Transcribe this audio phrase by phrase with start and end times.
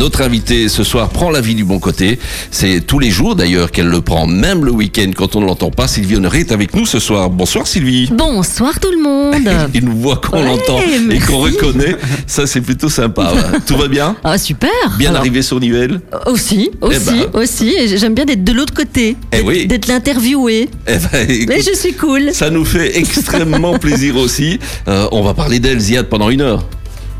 [0.00, 2.18] Notre invitée ce soir prend la vie du bon côté.
[2.50, 5.70] C'est tous les jours d'ailleurs qu'elle le prend, même le week-end quand on ne l'entend
[5.70, 5.86] pas.
[5.88, 7.28] Sylvie Honoré est avec nous ce soir.
[7.28, 8.08] Bonsoir Sylvie.
[8.10, 9.34] Bonsoir tout le monde.
[9.74, 10.78] Il nous voit qu'on Ouais, l'entend
[11.10, 11.96] et qu'on reconnaît.
[12.26, 13.30] Ça c'est plutôt sympa.
[13.66, 14.70] Tout va bien Ah super.
[14.98, 16.98] Bien Alors, arrivé sur Nivelles Aussi, aussi,
[17.34, 17.38] ben.
[17.38, 17.68] aussi.
[17.78, 19.16] Et j'aime bien d'être de l'autre côté.
[19.32, 19.66] Eh d'être- oui.
[19.66, 20.70] D'être l'interviewé.
[20.88, 22.32] Eh ben, Mais je suis cool.
[22.32, 24.58] Ça nous fait extrêmement plaisir aussi.
[24.88, 26.64] Euh, on va parler d'elle, Ziad, pendant une heure.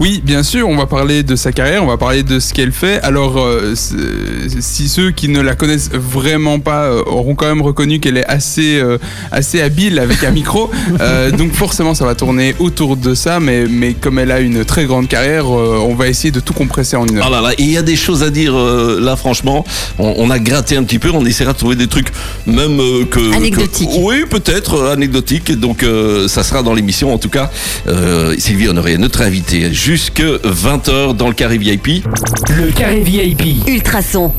[0.01, 2.73] Oui, bien sûr, on va parler de sa carrière, on va parler de ce qu'elle
[2.73, 3.01] fait.
[3.03, 8.01] Alors, euh, si ceux qui ne la connaissent vraiment pas euh, auront quand même reconnu
[8.01, 8.97] qu'elle est assez, euh,
[9.30, 10.71] assez habile avec un micro,
[11.02, 14.65] euh, donc forcément ça va tourner autour de ça, mais, mais comme elle a une
[14.65, 17.27] très grande carrière, euh, on va essayer de tout compresser en une heure.
[17.27, 19.66] Ah là là, il y a des choses à dire euh, là, franchement.
[19.98, 22.09] On, on a gratté un petit peu, on essaiera de trouver des trucs
[22.46, 23.37] même euh, que.
[23.37, 23.91] Anecdotiques.
[23.91, 25.52] que- oui, peut-être anecdotiques.
[25.52, 27.12] Donc, euh, ça sera dans l'émission.
[27.12, 27.51] En tout cas,
[27.87, 32.05] euh, Sylvie Honoré notre invitée jusque 20h dans le carré VIP.
[32.49, 33.67] Le carré VIP.
[33.67, 34.33] Ultrason.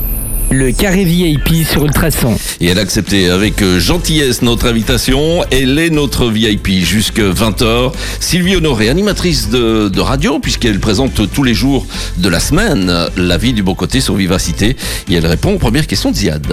[0.52, 2.36] Le carré VIP sur Ultrason.
[2.60, 5.46] Et elle a accepté avec euh, gentillesse notre invitation.
[5.50, 7.94] Elle est notre VIP jusque 20h.
[8.20, 11.86] Sylvie Honoré, animatrice de, de radio, puisqu'elle présente tous les jours
[12.18, 14.76] de la semaine la vie du bon côté sur Vivacité.
[15.10, 16.46] Et elle répond aux premières questions de Ziad.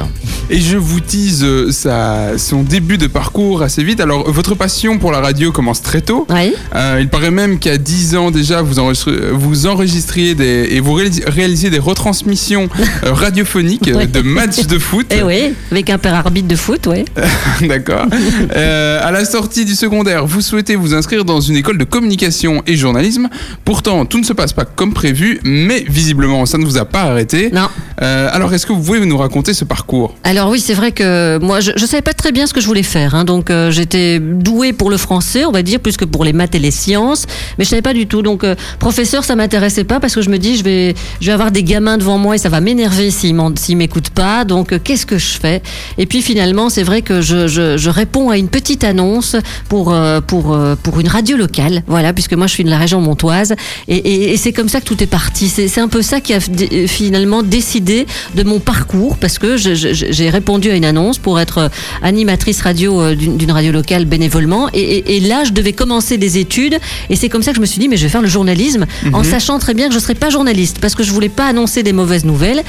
[0.49, 4.01] Et je vous tease euh, sa, son début de parcours assez vite.
[4.01, 6.25] Alors, votre passion pour la radio commence très tôt.
[6.31, 6.55] Oui.
[6.77, 10.95] Euh, il paraît même qu'à 10 ans déjà, vous, enregistrez- vous enregistriez des, et vous
[10.95, 12.69] réalis- réalisiez des retransmissions
[13.03, 15.07] radiophoniques euh, de matchs de foot.
[15.17, 17.05] Eh oui, avec un père arbitre de foot, oui.
[17.69, 18.07] D'accord.
[18.55, 22.63] Euh, à la sortie du secondaire, vous souhaitez vous inscrire dans une école de communication
[22.67, 23.29] et journalisme.
[23.65, 27.03] Pourtant, tout ne se passe pas comme prévu, mais visiblement, ça ne vous a pas
[27.03, 27.51] arrêté.
[27.53, 27.69] Non.
[28.03, 30.17] Euh, alors, est-ce que vous pouvez nous raconter ce parcours?
[30.25, 32.67] Alors oui, c'est vrai que moi, je, je savais pas très bien ce que je
[32.67, 33.15] voulais faire.
[33.15, 33.25] hein.
[33.25, 36.55] donc euh, j'étais douée pour le français, on va dire, plus que pour les maths
[36.55, 37.27] et les sciences,
[37.59, 38.23] mais je savais pas du tout.
[38.23, 38.45] Donc
[38.79, 41.63] professeur, ça m'intéressait pas parce que je me dis, je vais, je vais avoir des
[41.63, 44.45] gamins devant moi et ça va m'énerver s'ils m'en- s'ils m'écoutent pas.
[44.45, 45.63] Donc euh, qu'est-ce que je fais?
[45.97, 49.37] Et puis finalement, c'est vrai que je, je, je réponds à une petite annonce
[49.69, 51.83] pour euh, pour euh, pour une radio locale.
[51.87, 53.55] Voilà, puisque moi je suis de la région montoise
[53.87, 55.49] et, et, et c'est comme ça que tout est parti.
[55.49, 60.31] C'est c'est un peu ça qui a finalement décidé de mon parcours parce que j'ai
[60.31, 61.71] répondu à une annonce pour être
[62.03, 66.79] animatrice radio d'une radio locale bénévolement et, là je devais commencer des études
[67.11, 68.87] et c'est comme ça que je me suis dit mais je vais faire le journalisme
[69.13, 71.83] en sachant très bien que je serais pas journaliste parce que je voulais pas annoncer
[71.83, 72.63] des mauvaises nouvelles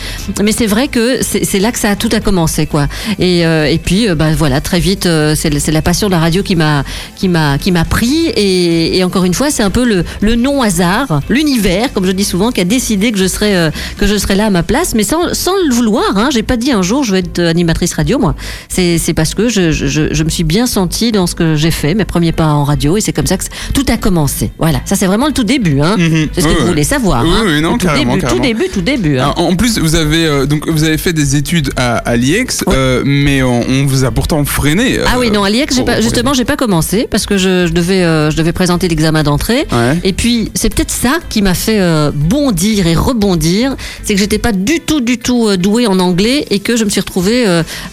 [0.43, 2.87] mais c'est vrai que c'est c'est là que ça a tout a commencé quoi
[3.19, 6.19] et, euh, et puis euh, bah, voilà très vite euh, c'est la passion de la
[6.19, 6.83] radio qui m'a
[7.15, 10.35] qui m'a qui m'a pris et, et encore une fois c'est un peu le, le
[10.35, 14.07] non hasard l'univers comme je dis souvent qui a décidé que je serais euh, que
[14.07, 16.29] je serais là à ma place mais sans, sans le vouloir hein.
[16.31, 18.35] j'ai pas dit un jour je vais être animatrice radio moi
[18.69, 22.05] c'est parce que je, je, me suis bien sentie dans ce que j'ai fait mes
[22.05, 23.43] premiers pas en radio et c'est comme ça que
[23.73, 25.95] tout a commencé voilà ça c'est vraiment le tout début hein.
[25.97, 26.29] Mhm.
[26.33, 26.69] c'est ce Ouais, que vous ouais.
[26.71, 27.43] voulez savoir Oui, hein.
[27.45, 29.33] oui, non, tout carrément, début, tout début tout début hein.
[29.35, 32.63] Ah, En plus, vous avez euh, donc vous avez fait des études à, à l'IEX,
[32.69, 34.97] euh, mais on, on vous a pourtant freiné.
[34.99, 37.71] euh, Ah oui, non, à l'IEX, pas, justement, j'ai pas commencé parce que je, je
[37.73, 39.67] devais, euh, je devais présenter l'examen d'entrée.
[39.71, 39.99] Ouais.
[40.03, 41.79] Et puis, c'est peut-être ça qui m'a fait
[42.13, 43.75] bondir et rebondir.
[44.03, 46.89] C'est que j'étais pas du tout, du tout douée en anglais et que je me
[46.89, 47.45] suis retrouvée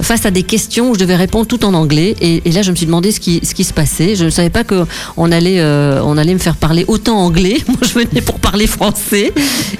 [0.03, 2.15] face à des questions où je devais répondre tout en anglais.
[2.21, 4.15] Et, et là, je me suis demandé ce qui, ce qui se passait.
[4.15, 4.85] Je ne savais pas que
[5.17, 7.57] on allait, on allait me faire parler autant anglais.
[7.69, 9.33] Moi, je venais pour parler français.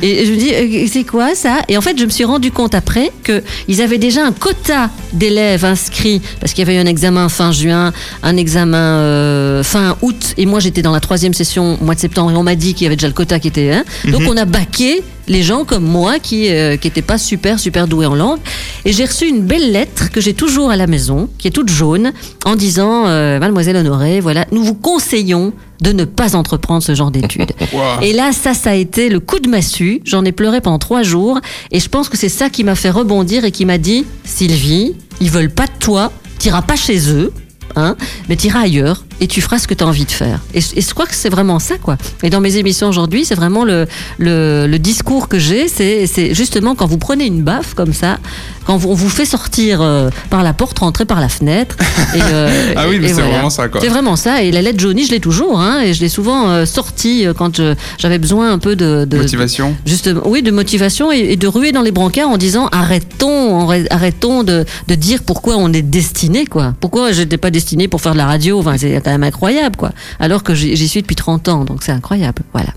[0.03, 1.59] Et je me dis, c'est quoi ça?
[1.69, 5.65] Et en fait, je me suis rendu compte après qu'ils avaient déjà un quota d'élèves
[5.65, 7.93] inscrits parce qu'il y avait eu un examen fin juin,
[8.23, 12.01] un examen euh, fin août, et moi j'étais dans la troisième session au mois de
[12.01, 13.73] septembre et on m'a dit qu'il y avait déjà le quota qui était.
[13.73, 17.59] Hein, donc on a baqué les gens comme moi qui euh, qui étaient pas super
[17.59, 18.39] super doués en langue
[18.85, 21.69] et j'ai reçu une belle lettre que j'ai toujours à la maison qui est toute
[21.69, 22.13] jaune
[22.45, 27.11] en disant euh, mademoiselle Honoré voilà nous vous conseillons de ne pas entreprendre ce genre
[27.11, 27.53] d'études
[28.03, 30.01] et là, ça, ça a été le coup de massue.
[30.05, 31.41] J'en ai pleuré pendant trois jours.
[31.71, 34.95] Et je pense que c'est ça qui m'a fait rebondir et qui m'a dit Sylvie,
[35.21, 37.33] ils veulent pas de toi, t'iras pas chez eux.
[37.79, 37.97] Hein,
[38.29, 40.41] mais t'iras ailleurs et tu feras ce que tu as envie de faire.
[40.55, 41.97] Et, et je crois que c'est vraiment ça, quoi.
[42.23, 43.87] Et dans mes émissions aujourd'hui, c'est vraiment le,
[44.19, 48.19] le, le discours que j'ai, c'est justement quand vous prenez une baffe comme ça,
[48.67, 51.77] quand vous- on vous fait sortir euh, par la porte, rentrer par la fenêtre.
[52.15, 53.81] Et, euh, Ah oui, mais c'est vraiment ça, quoi.
[53.81, 54.43] C'est vraiment ça.
[54.43, 57.57] Et la lettre jaunie, je l'ai toujours, hein, et je l'ai souvent euh, sortie quand
[57.57, 59.77] je- j'avais besoin un peu de, de Motivation.
[59.87, 64.43] Justement, oui, de motivation et, et de ruer dans les brancards en disant arrêtons, arrêtons
[64.43, 66.75] de, de dire pourquoi on est destiné, quoi.
[66.81, 68.59] Pourquoi j'étais pas destiné pour faire de la radio?
[68.59, 69.93] Enfin, c'est quand même incroyable, quoi.
[70.19, 72.43] Alors que j'y suis depuis 30 ans, donc c'est incroyable.
[72.53, 72.71] Voilà.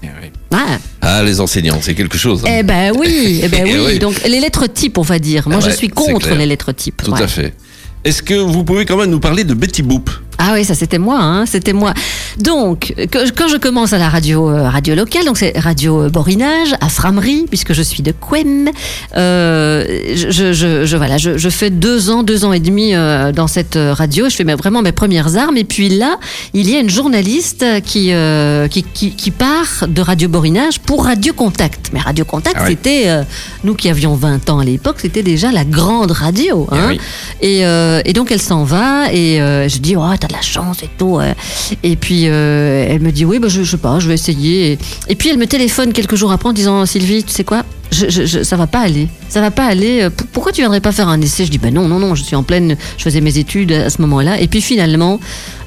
[0.51, 2.43] Ah, Ah, les enseignants, c'est quelque chose.
[2.45, 2.57] hein.
[2.59, 3.83] eh ben oui, eh ben Eh oui.
[3.93, 3.99] oui.
[3.99, 5.49] Donc les lettres types, on va dire.
[5.49, 7.01] Moi, je suis contre les lettres types.
[7.03, 7.23] Tout Ouais.
[7.23, 7.55] à fait.
[8.03, 10.09] Est-ce que vous pouvez quand même nous parler de Betty Boop?
[10.41, 11.93] Ah oui, ça c'était moi, hein, c'était moi.
[12.37, 16.09] Donc, que- quand je commence à la radio, euh, radio locale, donc c'est radio euh,
[16.09, 18.69] Borinage, à Framery, puisque je suis de Quem,
[19.17, 19.83] euh,
[20.15, 23.47] je, je, je- voilà, je, je fais deux ans, deux ans et demi euh, dans
[23.47, 26.17] cette euh, radio, je fais mes- vraiment mes premières armes, et puis là,
[26.53, 31.03] il y a une journaliste qui, euh, qui, qui, qui part de Radio Borinage pour
[31.05, 31.89] Radio Contact.
[31.93, 33.23] Mais Radio Contact, Ah c'était, euh,
[33.65, 36.67] nous qui avions 20 ans à l'époque, c'était déjà la grande radio.
[36.71, 36.99] Eh Hein oui.
[37.41, 40.41] et, euh, et donc elle s'en va et euh, je dis oh t'as de la
[40.41, 41.17] chance et tout.
[41.19, 41.33] euh.
[41.83, 44.71] Et puis euh, elle me dit oui bah, je, je sais pas je vais essayer.
[44.73, 44.79] Et,
[45.09, 47.63] et puis elle me téléphone quelques jours après en disant Sylvie tu sais quoi?
[47.91, 49.07] Je, je, je- ça va pas aller.
[49.29, 50.01] Ça va pas aller.
[50.03, 51.45] Euh, Pourquoi tu viendrais pas faire un essai?
[51.45, 53.89] Je dis ben non non non je suis en pleine je faisais mes études à
[53.89, 55.19] ce moment-là et puis finalement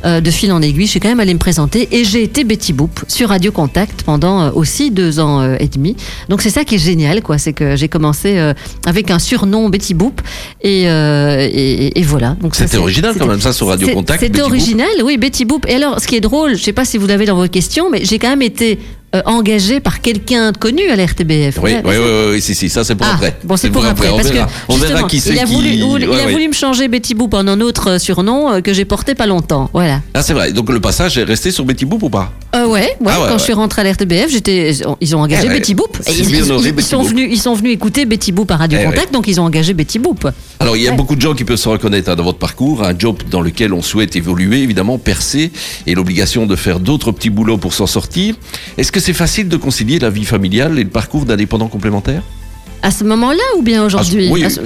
[0.05, 2.45] euh, de fil en aiguille je suis quand même allée me présenter et j'ai été
[2.45, 5.97] Betty Boop sur Radio Contact pendant euh, aussi deux ans euh, et demi.
[6.29, 8.39] Donc c'est ça qui est génial quoi c'est que j'ai commencé
[8.87, 10.21] avec un surnom Betty Boop
[10.63, 12.37] et, et, et voilà.
[12.41, 14.49] Donc C'était original quand même, ça, sur Radio Contact, C'était Boop.
[14.51, 15.67] original, oui, Betty Boop.
[15.69, 17.91] Et alors, ce qui est drôle, je sais pas si vous l'avez dans vos questions,
[17.91, 18.79] mais j'ai quand même été
[19.15, 21.59] euh, engagée par quelqu'un de connu à la RTBF.
[21.63, 21.97] Oui, oui, oui,
[22.33, 23.37] oui, si, si, ça c'est pour ah, après.
[23.45, 24.49] Bon, c'est pour après, parce verra.
[24.69, 25.53] on verra qui c'est il a qui.
[25.53, 28.61] voulu, il Ouais, a voulu me changer Betty Boop en un autre euh, surnom euh,
[28.61, 29.69] que j'ai porté pas longtemps.
[29.73, 30.01] Voilà.
[30.15, 30.53] Ah, c'est vrai.
[30.53, 32.33] Donc le passage est resté sur Betty Boop ou pas?
[32.55, 35.21] Euh, ouais, ouais, Ah ouais, quand je suis rentrée à la RTBF, j'étais, ils ont
[35.21, 35.53] engagé Eh.
[35.55, 35.99] Betty Boop.
[36.07, 37.09] Ils, Honoré, ils Betty sont Boop.
[37.11, 39.73] venus, ils sont venus écouter Betty Boop à Radio Eh Contact, donc ils ont engagé
[39.75, 40.29] Betty Boop.
[40.61, 42.85] Alors, il y a beaucoup de gens qui peuvent se reconnaître hein, dans votre parcours,
[42.85, 45.51] un job dans lequel on souhaite évoluer, évidemment, percer,
[45.87, 48.35] et l'obligation de faire d'autres petits boulots pour s'en sortir.
[48.79, 52.23] Est-ce que c'est facile de concilier la vie familiale et le parcours d'indépendant complémentaire?
[52.83, 54.29] À ce moment-là ou bien aujourd'hui?
[54.31, 54.45] Ah, oui.
[54.45, 54.61] À ce-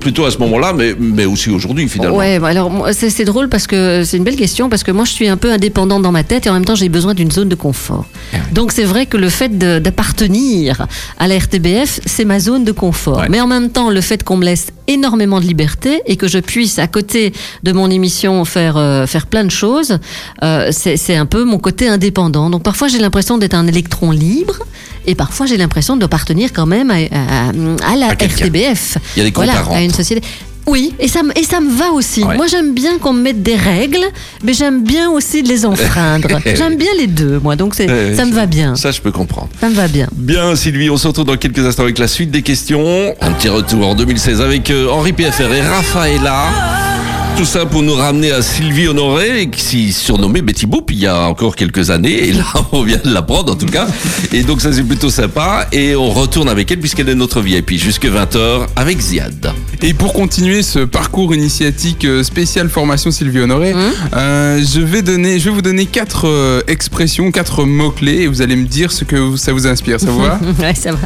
[0.00, 2.16] Plutôt à ce moment-là, mais, mais aussi aujourd'hui, finalement.
[2.16, 5.04] Ouais, bah alors c'est c'est drôle parce que c'est une belle question parce que moi
[5.04, 7.30] je suis un peu indépendante dans ma tête et en même temps j'ai besoin d'une
[7.30, 8.06] zone de confort.
[8.32, 10.86] Ah Donc c'est vrai que le fait de- d'appartenir
[11.18, 13.18] à la RTBF, c'est ma zone de confort.
[13.18, 13.26] Ouais.
[13.28, 16.38] Mais en même temps, le fait qu'on me laisse énormément de liberté et que je
[16.38, 17.32] puisse à côté
[17.62, 19.98] de mon émission faire euh, faire plein de choses,
[20.42, 22.50] euh, c'est c'est un peu mon côté indépendant.
[22.50, 24.58] Donc parfois j'ai l'impression d'être un électron libre
[25.06, 28.12] et parfois j'ai l'impression d'appartenir quand même à, à- à la À.
[28.12, 28.98] RTBF.
[29.16, 30.22] Il y a des voilà, à une société.
[30.64, 32.22] Oui, et ça, me- et ça me va aussi.
[32.22, 32.36] Ouais.
[32.36, 34.04] Moi, j'aime bien qu'on me mette des règles,
[34.44, 36.28] mais j'aime bien aussi de les enfreindre.
[36.44, 38.76] j'aime bien les deux, moi, donc ça me va bien.
[38.76, 39.48] Ça, je peux comprendre.
[39.60, 40.06] Ça me va bien.
[40.14, 43.12] Bien, Sylvie, on se retrouve dans quelques instants avec la suite des questions.
[43.20, 46.91] Un petit retour en 2016 avec euh, Henri PFR et Rafaela.
[47.36, 51.06] Tout ça pour nous ramener à Sylvie Honoré, qui s'est surnommée Betty Boop il y
[51.08, 52.28] a encore quelques années.
[52.28, 53.86] Et là, on vient de l'apprendre en tout cas.
[54.32, 55.66] Et donc, ça, c'est plutôt sympa.
[55.72, 59.52] Et on retourne avec elle puisqu'elle est notre VIP jusque 20h avec Ziad.
[59.82, 63.78] Et pour continuer ce parcours initiatique euh, spécial formation Sylvie Honoré, Mmh.
[64.16, 68.26] euh, je vais donner, je vais vous donner quatre euh, expressions, quatre mots clés, et
[68.28, 69.98] vous allez me dire ce que ça vous inspire.
[69.98, 70.98] Ça vous va ouais, ça va.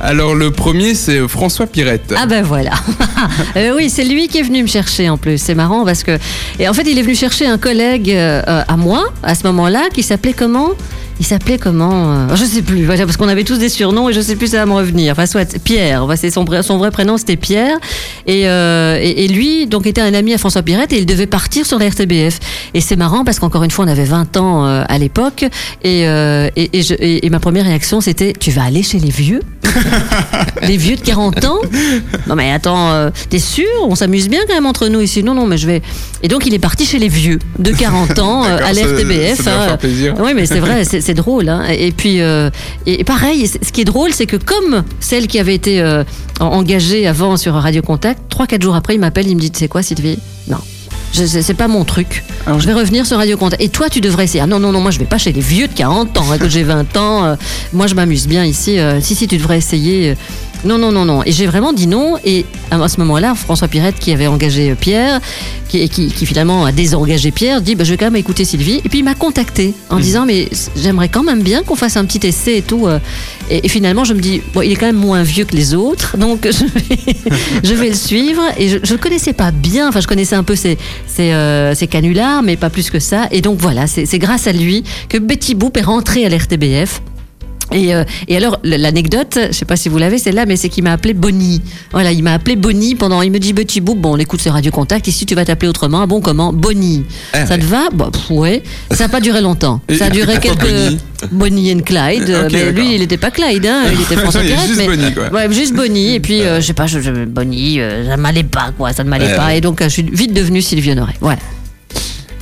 [0.00, 2.14] Alors le premier, c'est François Pirette.
[2.16, 2.72] Ah ben voilà.
[3.56, 5.36] Euh, oui, c'est lui qui est venu me chercher en plus.
[5.36, 6.18] C'est marrant parce que...
[6.58, 9.88] Et en fait, il est venu chercher un collègue euh, à moi, à ce moment-là,
[9.92, 10.70] qui s'appelait comment?
[11.20, 14.12] Il s'appelait comment euh, Je sais plus, voilà, parce qu'on avait tous des surnoms et
[14.12, 15.12] je sais plus ça va me revenir.
[15.12, 17.76] Enfin, soit Pierre, c'est son, vrai- son vrai prénom c'était Pierre.
[18.26, 21.26] Et, euh, et, et lui, donc, était un ami à François Pirette et il devait
[21.26, 22.38] partir sur la RTBF.
[22.74, 25.44] Et c'est marrant parce qu'encore une fois, on avait 20 ans euh, à l'époque.
[25.84, 28.98] Et, euh, et, et je- et- et ma première réaction, c'était Tu vas aller chez
[28.98, 29.40] les vieux?
[30.62, 31.58] Les vieux de 40 ans?
[32.26, 33.64] Non, mais attends, t'es sûr?
[33.88, 35.22] On s'amuse bien quand même entre nous ici.
[35.22, 35.82] Non, non, mais je vais.
[36.22, 39.40] Et donc, il est parti chez les vieux de 40 ans à ça- l'RTBF.
[39.42, 40.14] ça plaisir.
[40.18, 41.48] Oui, mais c'est vrai, c'est c'est drôle.
[41.48, 41.64] hein.
[41.68, 42.50] Et puis, euh,
[42.86, 46.04] et pareil, ce qui est drôle, c'est que comme celle qui avait été euh,
[46.38, 49.58] en- engagée avant sur Radio Contact, 3-4 jours après, il m'appelle, il me dit, tu
[49.58, 50.18] sais quoi, Sylvie?
[50.48, 50.58] Non.
[51.12, 52.22] C'est pas mon truc.
[52.46, 52.60] Ah oui.
[52.60, 53.60] Je vais revenir sur Radio Contact.
[53.60, 54.40] Et toi, tu devrais essayer.
[54.42, 56.30] Ah non, non, non, moi, je vais pas chez les vieux de 40 ans.
[56.30, 57.24] hein, que j'ai 20 ans.
[57.24, 57.34] euh,
[57.72, 58.78] moi, je m'amuse bien ici.
[59.00, 60.14] si, si, tu devrais essayer.
[60.64, 61.22] Non, non, non, non.
[61.24, 62.16] Et j'ai vraiment dit non.
[62.24, 65.20] Et à ce moment-là, François Pirette, qui avait engagé euh, Pierre,
[65.68, 68.80] qui, qui, qui finalement a désengagé Pierre, dit bah, Je vais quand même écouter Sylvie.
[68.84, 70.02] Et puis il m'a contacté en Mhm.
[70.02, 72.86] disant Mais j'aimerais quand même bien qu'on fasse un petit essai et tout.
[72.86, 72.98] euh.
[73.50, 75.74] Et, et finalement, je me dis Bon, il est quand même moins vieux que les
[75.74, 76.16] autres.
[76.18, 77.14] Donc je vais,
[77.64, 78.42] je vais le suivre.
[78.58, 79.88] Et je ne le connaissais pas bien.
[79.88, 80.76] Enfin, je connaissais un peu ses,
[81.06, 83.28] ses, euh, ses canulars, mais pas plus que ça.
[83.30, 87.00] Et donc voilà, c'est c'est grâce à lui que Betty Boop est rentrée à l'RTBF.
[87.72, 90.68] Et, euh, et alors, l'anecdote, je sais pas si vous l'avez, c'est là, mais c'est
[90.68, 91.60] qu'il m'a appelé Bonnie.
[91.92, 93.22] Voilà, il m'a appelé Bonnie pendant.
[93.22, 95.68] Il me dit Betty Boop, bon, on écoute sur Radio Contact, ici tu vas t'appeler
[95.68, 96.06] autrement.
[96.06, 97.04] Bon, comment Bonnie.
[97.32, 97.60] Ah ça ouais.
[97.60, 98.62] te va Bon, pff, Ouais.
[98.90, 99.80] Ça n'a pas duré longtemps.
[99.98, 100.98] Ça a duré quelques.
[101.32, 102.48] Bonnie and Clyde.
[102.52, 105.28] Mais lui, il n'était pas Clyde, hein, il était François juste mais, Bonnie, quoi.
[105.30, 106.14] Ouais, juste Bonnie.
[106.14, 108.92] Et puis, euh, je sais pas, je, je- Bonnie, euh, ça ne m'allait pas, quoi.
[108.92, 109.54] Ça ne m'allait Ouais, pas.
[109.54, 111.12] Et donc, euh, je suis vite devenue Sylvie Honoré.
[111.20, 111.38] Voilà.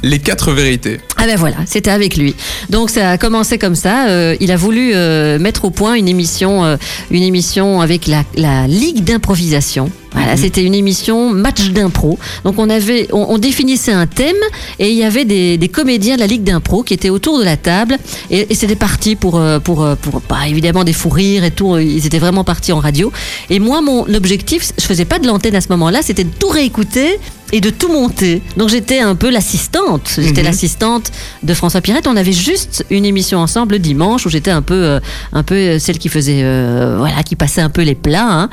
[0.02, 1.00] Les quatre vérités.
[1.16, 2.36] Ah ben voilà, c'était avec lui.
[2.70, 4.08] Donc ça a commencé comme ça.
[4.08, 6.76] Euh, il a voulu euh, mettre au point une émission, euh,
[7.10, 9.90] une émission avec la, la Ligue d'improvisation.
[10.12, 12.18] Voilà, c'était une émission match d'impro.
[12.44, 14.36] Donc on avait, on, on définissait un thème
[14.78, 17.44] et il y avait des, des comédiens de la Ligue d'impro qui étaient autour de
[17.44, 17.98] la table
[18.30, 21.50] et, et c'était parti pour, euh, pour, euh, pour, bah, évidemment des fous rires et
[21.50, 21.76] tout.
[21.78, 23.12] Ils étaient vraiment partis en radio.
[23.50, 26.48] Et moi, mon objectif, je faisais pas de l'antenne à ce moment-là, c'était de tout
[26.48, 27.18] réécouter
[27.52, 28.42] et de tout monter.
[28.56, 30.10] Donc j'étais un peu l'assistante.
[30.18, 31.10] J'étais l'assistante
[31.42, 32.06] de François Pirette.
[32.06, 35.00] On avait juste une émission ensemble le dimanche où j'étais un peu, euh,
[35.32, 38.26] un peu celle qui faisait, euh, voilà, qui passait un peu les plats.
[38.28, 38.50] hein.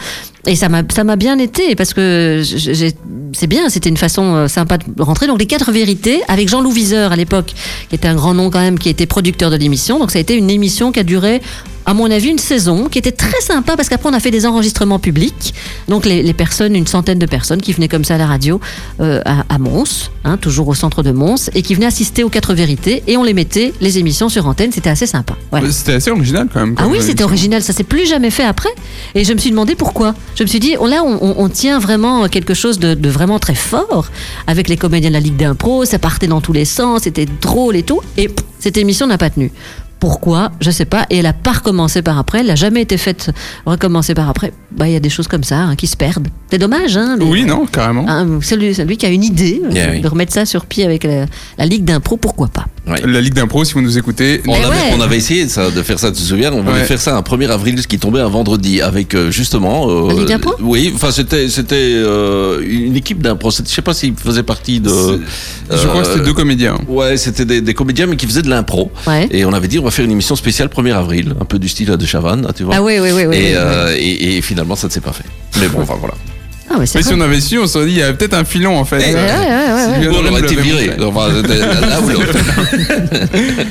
[0.48, 2.44] Et ça m'a, ça m'a bien été parce que
[3.34, 5.28] c'est bien, c'était une façon euh, sympa de rentrer.
[5.28, 7.54] Donc les quatre vérités avec Jean-Loup Viseur à l'époque,
[7.90, 9.98] qui était un grand nom quand même, qui était producteur de l'émission.
[9.98, 11.42] Donc ça a été une émission qui a duré
[11.86, 14.46] à mon avis, une saison qui était très sympa parce qu'après on a fait des
[14.46, 15.54] enregistrements publics.
[15.88, 18.60] Donc les, les personnes, une centaine de personnes qui venaient comme ça à la radio
[19.02, 22.30] euh, à, à Mons, hein, toujours au centre de Mons, et qui venaient assister aux
[22.30, 24.72] quatre vérités et on les mettait les émissions sur antenne.
[24.72, 25.36] C'était assez sympa.
[25.52, 25.72] Voilà.
[25.72, 26.76] C'était assez original quand même.
[26.78, 27.28] Ah oui, c'était émission.
[27.28, 27.62] original.
[27.64, 28.70] Ça s'est plus jamais fait après.
[29.14, 30.16] Et je me suis demandé pourquoi.
[30.36, 33.10] Je me suis dit, oh là, on, on- on tient vraiment quelque chose de, de
[33.10, 34.08] vraiment très fort
[34.48, 35.86] avec les comédiens de la Ligue d'impro.
[35.86, 38.02] Ça partait dans tous les sens, c'était drôle et tout.
[38.18, 39.52] Et cette émission n'a pas tenu.
[40.00, 41.06] Pourquoi Je sais pas.
[41.10, 42.40] Et elle a pas recommencé par après.
[42.42, 43.32] Elle n'a jamais été faite
[43.66, 44.54] recommencer par après.
[44.72, 46.28] Bah, il y a des choses comme ça hein, qui se perdent.
[46.52, 47.16] C'est dommage, hein.
[47.18, 48.06] mais- Oui, non, carrément.
[48.08, 50.02] Hein, celui, celui qui a une idée euh, oui.
[50.02, 51.26] de remettre ça sur pied avec la,
[51.58, 53.02] la Ligue d'impro, pourquoi pas Ouais.
[53.04, 54.42] La Ligue d'impro, si vous nous écoutez.
[54.48, 54.94] On avait, ouais.
[54.96, 56.84] on avait essayé ça, de faire ça, tu te souviens On voulait Ouais.
[56.84, 59.90] faire ça un 1er avril, ce qui tombait un vendredi, avec euh, justement.
[59.90, 63.50] euh, La Ligue d'impro Oui, enfin c'était c'était euh, une équipe d'impro.
[63.50, 64.92] Je sais pas s'ils faisaient partie de.
[65.72, 66.78] Je crois que c'était deux comédiens.
[66.88, 68.92] Ouais, c'était des, des comédiens, mais qui faisaient de l'impro.
[69.08, 69.28] Ouais.
[69.32, 71.88] Et on avait dit, va faire une émission spéciale 1er avril, un peu du style
[71.90, 72.76] de Chavannes, tu vois.
[72.78, 73.12] Ah oui, oui, oui.
[73.14, 73.54] oui, et, oui, oui.
[73.56, 75.26] euh, et, et finalement, ça ne s'est pas fait.
[75.60, 76.16] Mais bon, enfin voilà.
[76.70, 78.16] Ah ouais, c'est Mais si on avait su, on se serait dit, il y avait
[78.18, 78.98] peut-être un filon en fait.
[79.08, 79.94] Eh, Ouais, ouais, ouais, ouais, ouais.
[79.94, 80.92] Sylvia Ou on aurait été viré.
[81.04, 82.38] Enfin, c'était là ou l'autre.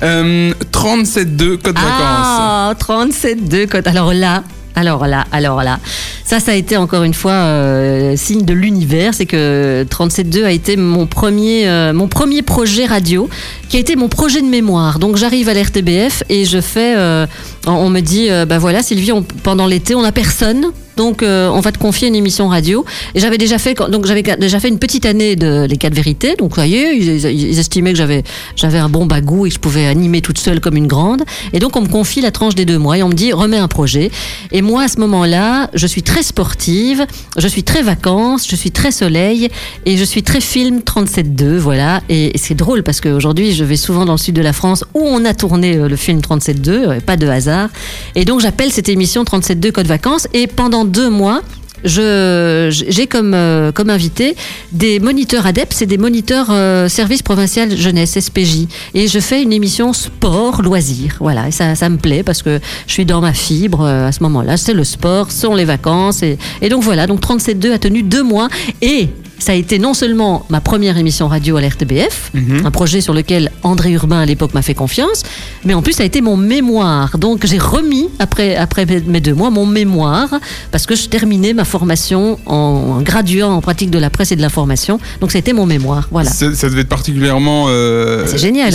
[0.00, 1.82] Euh, 37.2 code vacances.
[1.82, 3.88] Ah, 37,2 cotes.
[3.88, 4.44] Alors là,
[4.78, 5.78] alors là, alors là.
[6.24, 9.14] Ça, ça a été encore une fois euh, signe de l'univers.
[9.14, 13.28] C'est que 37.2 a été mon premier, euh, mon premier projet radio,
[13.68, 14.98] qui a été mon projet de mémoire.
[14.98, 16.94] Donc j'arrive à l'RTBF et je fais.
[16.96, 17.26] euh,
[17.66, 20.66] on- me dit, bah voilà, Sylvie, pendant l'été, on n'a personne.
[20.98, 22.84] Donc euh, on va te confier une émission radio.
[23.14, 26.34] Et j'avais déjà fait, donc j'avais déjà fait une petite année de les quatre vérités.
[26.36, 28.24] Donc y est, ils, estimaient que j'avais
[28.56, 31.22] j'avais un bon bagou et que je pouvais animer toute seule comme une grande.
[31.52, 33.58] Et donc on me confie la tranche des deux mois et on me dit remets
[33.58, 34.10] un projet.
[34.50, 38.72] Et moi à ce moment-là, je suis très sportive, je suis très vacances, je suis
[38.72, 39.48] très soleil
[39.86, 42.02] et je suis très film 37.2, voilà.
[42.08, 44.84] Et, et c'est drôle parce qu'aujourd'hui je vais souvent dans le sud de la France
[44.94, 47.68] où on a tourné euh, le film 37.2, euh, pas de hasard.
[48.16, 51.42] Et donc j'appelle cette émission 37.2 Code Vacances et pendant deux mois
[51.84, 54.36] j'ai comme euh, comme invité
[54.72, 59.52] des moniteurs ADEPS et des moniteurs euh, service provincial jeunesse SPJ et je fais une
[59.52, 61.16] émission sport loisir.
[61.20, 61.48] Voilà.
[61.48, 64.22] Et ça ça me plaît parce que je suis dans ma fibre euh, à ce
[64.24, 64.56] moment-là.
[64.56, 67.06] C'est le sport ce sont les vacances et, et donc voilà.
[67.06, 68.48] Donc 37.2 a tenu deux mois
[68.82, 72.32] et ça a été non seulement ma première émission radio à l'RTBF,
[72.64, 75.22] un projet sur lequel André Urbain à l'époque m'a fait confiance,
[75.64, 77.18] mais en plus ça a été mon mémoire.
[77.18, 80.28] Donc j'ai remis, après, après mes deux mois, mon mémoire,
[80.70, 82.54] parce que je terminais ma formation en,
[82.98, 84.98] en graduant en pratique de la presse et de l'information.
[85.20, 86.08] Donc ça a été mon mémoire.
[86.10, 86.30] Voilà.
[86.30, 87.66] Ça, ça devait être particulièrement.
[87.68, 88.72] euh, C'est génial.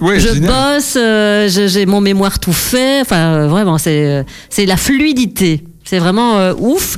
[0.00, 0.50] ouais, je génial.
[0.76, 3.00] bosse, euh, j'ai mon mémoire tout fait.
[3.00, 4.24] Enfin, euh, vraiment, c'est
[4.58, 5.64] la fluidité.
[5.92, 6.96] C'est vraiment euh, ouf.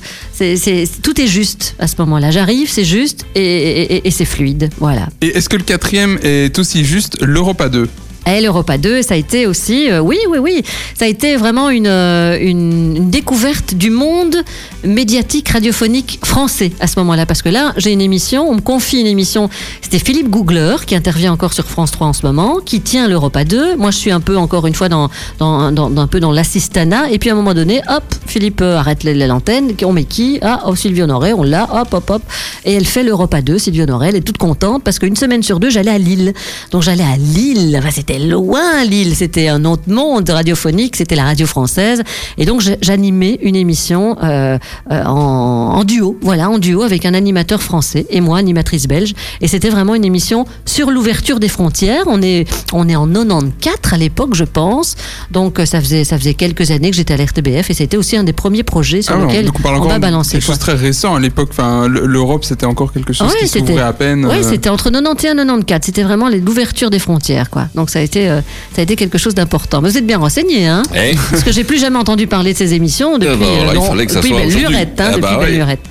[1.02, 2.30] Tout est juste à ce moment-là.
[2.30, 4.70] J'arrive, c'est juste et- et c'est fluide.
[4.78, 5.08] Voilà.
[5.20, 7.20] Et est-ce que le quatrième est aussi juste?
[7.20, 7.88] l'Europa 2
[8.26, 10.62] Et l'Europa 2, ça a été aussi, euh, oui, oui, oui,
[10.98, 14.36] ça a été vraiment une, euh, une, une découverte du monde
[14.82, 17.26] médiatique radiophonique français à ce moment-là.
[17.26, 19.50] Parce que là, j'ai une émission, on me confie une émission,
[19.82, 23.44] c'était Philippe Googler qui intervient encore sur France 3 en ce moment, qui tient l'Europa
[23.44, 23.76] 2.
[23.76, 27.10] Moi, je suis un peu, encore une fois, dans, dans, un peu dans l'assistanat.
[27.10, 30.04] Et puis à un moment donné, hop, Philippe euh, arrête la- la- l'antenne, on met
[30.04, 30.38] qui?
[30.42, 32.22] Ah, oh, Sylvie Honoré, on l'a, hop, hop, hop.
[32.64, 35.60] Et elle fait l'Europa 2, Sylvie Honoré, elle est toute contente parce qu'une semaine sur
[35.60, 36.32] deux, j'allais à Lille.
[36.70, 41.46] Donc j'allais à Lille, c'était loin Lille, c'était un autre monde radiophonique, c'était la radio
[41.46, 42.02] française.
[42.38, 44.58] Et donc j'animais une émission euh,
[44.90, 49.14] euh, en, en duo, voilà, en duo avec un animateur français et moi, animatrice belge.
[49.40, 52.04] Et c'était vraiment une émission sur l'ouverture des frontières.
[52.06, 54.96] On est, on est en 94 à l'époque, je pense.
[55.30, 58.24] Donc ça faisait, ça faisait quelques années que j'étais à l'RTBF et c'était aussi un
[58.24, 60.32] des premiers projets sur Ah lequel on on va balancer.
[60.32, 61.48] quelque chose très récent à l'époque.
[61.50, 64.24] Enfin, l'Europe, c'était encore quelque chose Ouais, qui c'était- s'ouvrait à peine.
[64.26, 64.42] Oui, euh.
[64.42, 65.80] c'était entre 91 et 94.
[65.84, 67.66] C'était vraiment l'ouverture des frontières, quoi.
[67.74, 68.40] Donc ça, été, euh,
[68.74, 69.80] ça a été quelque chose d'important.
[69.80, 72.58] Mais vous êtes bien renseigné, hein Eh Parce que j'ai plus jamais entendu parler de
[72.58, 73.64] ces émissions depuis, Eh.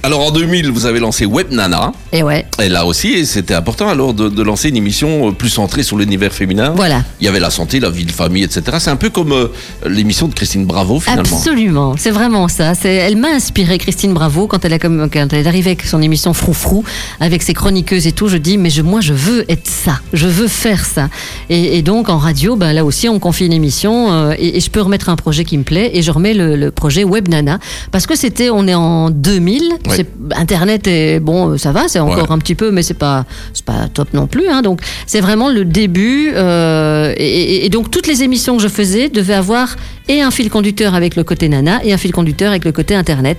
[0.04, 1.92] Alors en 2000, vous avez lancé Web Nana.
[2.12, 5.50] Et ouais, Et là aussi, c'était important alors de, de lancer une émission euh, plus
[5.50, 6.74] centrée sur l'univers féminin.
[6.76, 7.04] voilà.
[7.20, 8.78] Il y avait la santé, la vie de famille, etc.
[8.80, 9.48] C'est un peu comme euh,
[9.88, 11.38] l'émission de Christine Bravo finalement.
[11.38, 12.74] Absolument, c'est vraiment ça.
[12.84, 16.02] Elle m'a inspiré Christine Bravo quand elle a comme quand elle est arrivée avec son
[16.02, 16.84] émission Froufrou,
[17.20, 18.28] avec ses chroniqueuses et tout.
[18.28, 21.10] Je dis mais je, moi je veux être ça, je veux faire ça.
[21.50, 24.60] Et, et donc en radio, ben là aussi on confie une émission euh, et, et
[24.60, 27.28] je peux remettre un projet qui me plaît et je remets le, le projet Web
[27.28, 27.60] Nana
[27.92, 29.96] parce que c'était on est en 2000, Ouais.
[29.96, 32.32] c'est, Internet est bon, ça va, c'est encore Ouais.
[32.32, 34.48] un petit peu, mais c'est pas c'est pas top non plus.
[34.48, 39.10] Hein, donc c'est vraiment le début euh, et donc toutes les émissions que je faisais
[39.10, 39.76] devaient avoir
[40.08, 42.96] et un fil conducteur avec le côté nana et un fil conducteur avec le côté
[42.96, 43.38] internet.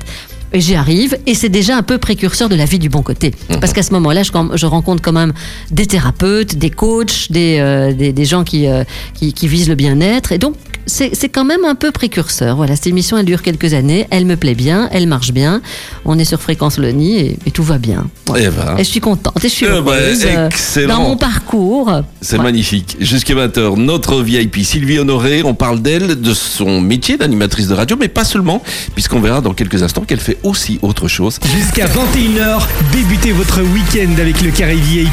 [0.55, 3.35] J'y arrive, et c'est déjà un peu précurseur de la vie du bon côté.
[3.61, 5.33] Parce qu'à ce moment-là, je, je rencontre quand même
[5.71, 8.85] des thérapeutes, des coachs, des, euh, des, des gens qui, euh,
[9.15, 10.33] qui, qui visent le bien-être.
[10.33, 10.55] Et donc,
[10.87, 12.57] c'est quand même un peu précurseur.
[12.57, 15.63] Voilà, cette émission, elle dure quelques années, elle me plaît bien, elle marche bien.
[16.05, 18.07] On est sur Fréquence Loni et, et tout va bien.
[18.27, 18.45] Voilà.
[18.45, 20.25] Eh ben, Et je suis contente, et je suis Eh ben, heureuse.
[20.27, 20.99] euh, excellent.
[20.99, 21.91] Dans mon parcours.
[22.21, 22.51] c'est Voilà.
[22.51, 22.97] magnifique.
[23.01, 27.97] Jusqu'à 20h, notre VIP Sylvie Honoré, on parle d'elle, de son métier d'animatrice de radio,
[27.99, 28.63] mais pas seulement,
[28.95, 31.39] puisqu'on verra dans quelques instants qu'elle fait aussi autre chose.
[31.57, 32.61] Jusqu'à 21h,
[32.93, 35.11] débutez votre week-end avec le carré VIP.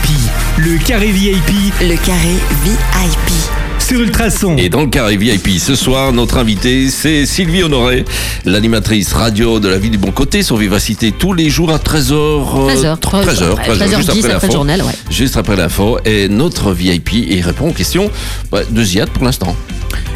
[0.58, 3.34] Le carré VIP Le carré VIP.
[3.80, 4.56] sur Ultrason.
[4.58, 8.06] Et dans le carré VIP, ce soir, notre invitée, c'est Sylvie Honoré,
[8.46, 12.12] l'animatrice radio de la vie du bon côté, sur Vivacité tous les jours à 13h.
[12.12, 14.94] 13h, 13h, 13h10 après le journal, ouais.
[15.10, 15.98] Juste après l'info.
[16.06, 18.12] Et notre VIP, et il répond aux questions
[18.52, 19.56] bah, de Ziad pour l'instant.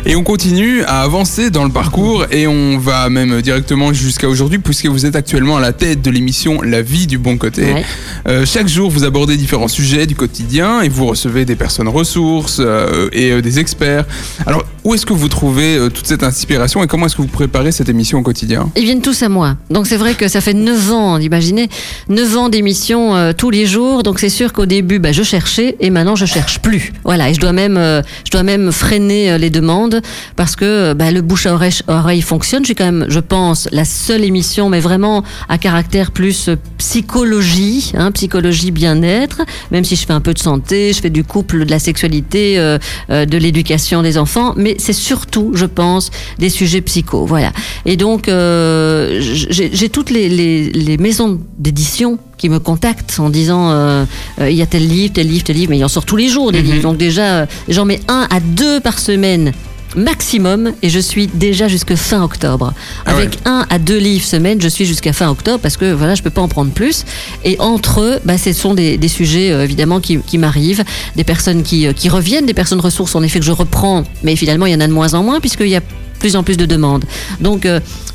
[0.08, 4.60] Et on continue à avancer dans le parcours et on va même directement jusqu'à aujourd'hui
[4.60, 7.74] puisque vous êtes actuellement à la tête de l'émission La vie du bon côté.
[7.74, 7.86] Ouais.
[8.28, 12.58] Euh, chaque jour, vous abordez différents sujets du quotidien et vous recevez des personnes ressources
[12.60, 14.06] euh, et euh, des experts.
[14.46, 17.72] Alors, où est-ce que vous trouvez toute cette inspiration et comment est-ce que vous préparez
[17.72, 18.70] cette émission au quotidien?
[18.76, 19.58] Ils viennent tous à moi.
[19.72, 21.68] Donc c'est vrai que ça fait 9 ans, imaginez,
[22.10, 24.04] 9 ans d'émission tous les jours.
[24.04, 26.94] Donc c'est sûr qu'au début, bah, je cherchais et maintenant je cherche plus.
[27.04, 27.80] Voilà, et je dois même,
[28.26, 29.95] je dois même freiner les demandes
[30.36, 32.66] parce que bah, le bouche à oreille, fonctionne.
[32.66, 37.92] Suis quand même, je pense, la seule émission, mais vraiment à caractère plus euh, psychologie,
[37.96, 39.42] hein, psychologie bien-être.
[39.72, 42.58] Même si je fais un peu de santé, je fais du couple, de la sexualité,
[42.58, 42.78] euh,
[43.10, 47.26] euh, de l'éducation des enfants, mais c'est surtout, je pense, des sujets psycho.
[47.26, 47.52] Voilà.
[47.86, 54.06] Et donc, j'ai j'ai toutes les maisons d'édition qui me contactent en disant euh,
[54.42, 56.18] euh, il y a tel livre, tel livre, tel livre, mais il en sort tous
[56.18, 56.82] les jours des livres.
[56.82, 59.52] Donc déjà, euh, j'en mets un à deux par semaine
[59.96, 62.74] maximum et je suis déjà jusque fin octobre.
[63.06, 63.38] Ah Avec ouais.
[63.46, 66.30] un à deux livres semaine, je suis jusqu'à fin octobre parce que voilà, je peux
[66.30, 67.06] pas en prendre plus.
[67.46, 70.84] Et entre eux, bah, ce sont des, des sujets évidemment qui, qui m'arrivent,
[71.16, 74.66] des personnes qui, qui reviennent, des personnes ressources en effet que je reprends, mais finalement
[74.66, 75.82] il y en a de moins en moins puisqu'il y a
[76.20, 77.06] plus en plus de demandes.
[77.40, 77.66] Donc,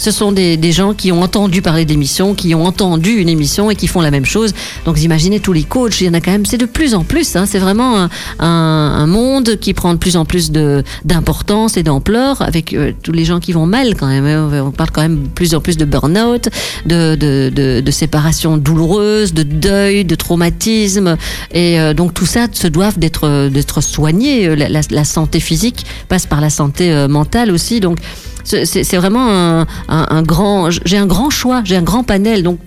[0.00, 3.70] ce sont des, gens qui ont entendu parler de l'émission, qui ont entendu une émission
[3.70, 4.54] et qui font la même chose.
[4.86, 6.94] Donc, vous imaginez tous les coachs, il y en a quand même, c'est de plus
[6.94, 7.36] en plus.
[7.36, 8.08] Hein, c'est vraiment
[8.38, 13.26] un, monde qui prend de plus en plus d'importance et d'ampleur avec euh, tous les
[13.26, 14.24] gens qui vont mal quand même.
[14.24, 14.64] hein.
[14.64, 16.48] On parle quand même plus en plus de burn-out,
[16.86, 21.18] de, de, séparation douloureuse, de deuil, de traumatisme.
[21.52, 24.46] Et euh, donc, tout ça se doit d'être soigné.
[24.46, 27.80] Euh, La, la, santé physique passe par la santé mentale aussi.
[27.80, 27.98] Donc,
[28.44, 30.70] c'est vraiment un, un, un grand.
[30.84, 32.42] J'ai un grand choix, j'ai un grand panel.
[32.42, 32.58] Donc,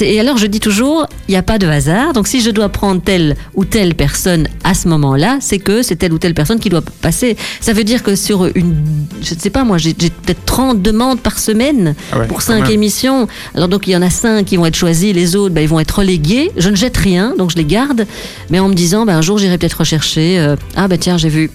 [0.00, 2.12] et alors je dis toujours, il n'y a pas de hasard.
[2.12, 5.96] Donc, si je dois prendre telle ou telle personne à ce moment-là, c'est que c'est
[5.96, 7.36] telle ou telle personne qui doit passer.
[7.60, 8.76] Ça veut dire que sur une,
[9.22, 12.44] je ne sais pas moi, j'ai peut-être 30 demandes par semaine Ah ouais, pour quand
[12.44, 12.70] 5 même.
[12.72, 13.26] émissions.
[13.54, 15.68] Alors donc il y en a 5 qui vont être choisis, les autres bah, ils
[15.68, 16.50] vont être relégués.
[16.56, 18.06] Je ne jette rien, donc je les garde,
[18.50, 20.38] mais en me disant bah, un jour j'irai peut-être rechercher.
[20.38, 21.50] euh, ah bah tiens j'ai vu.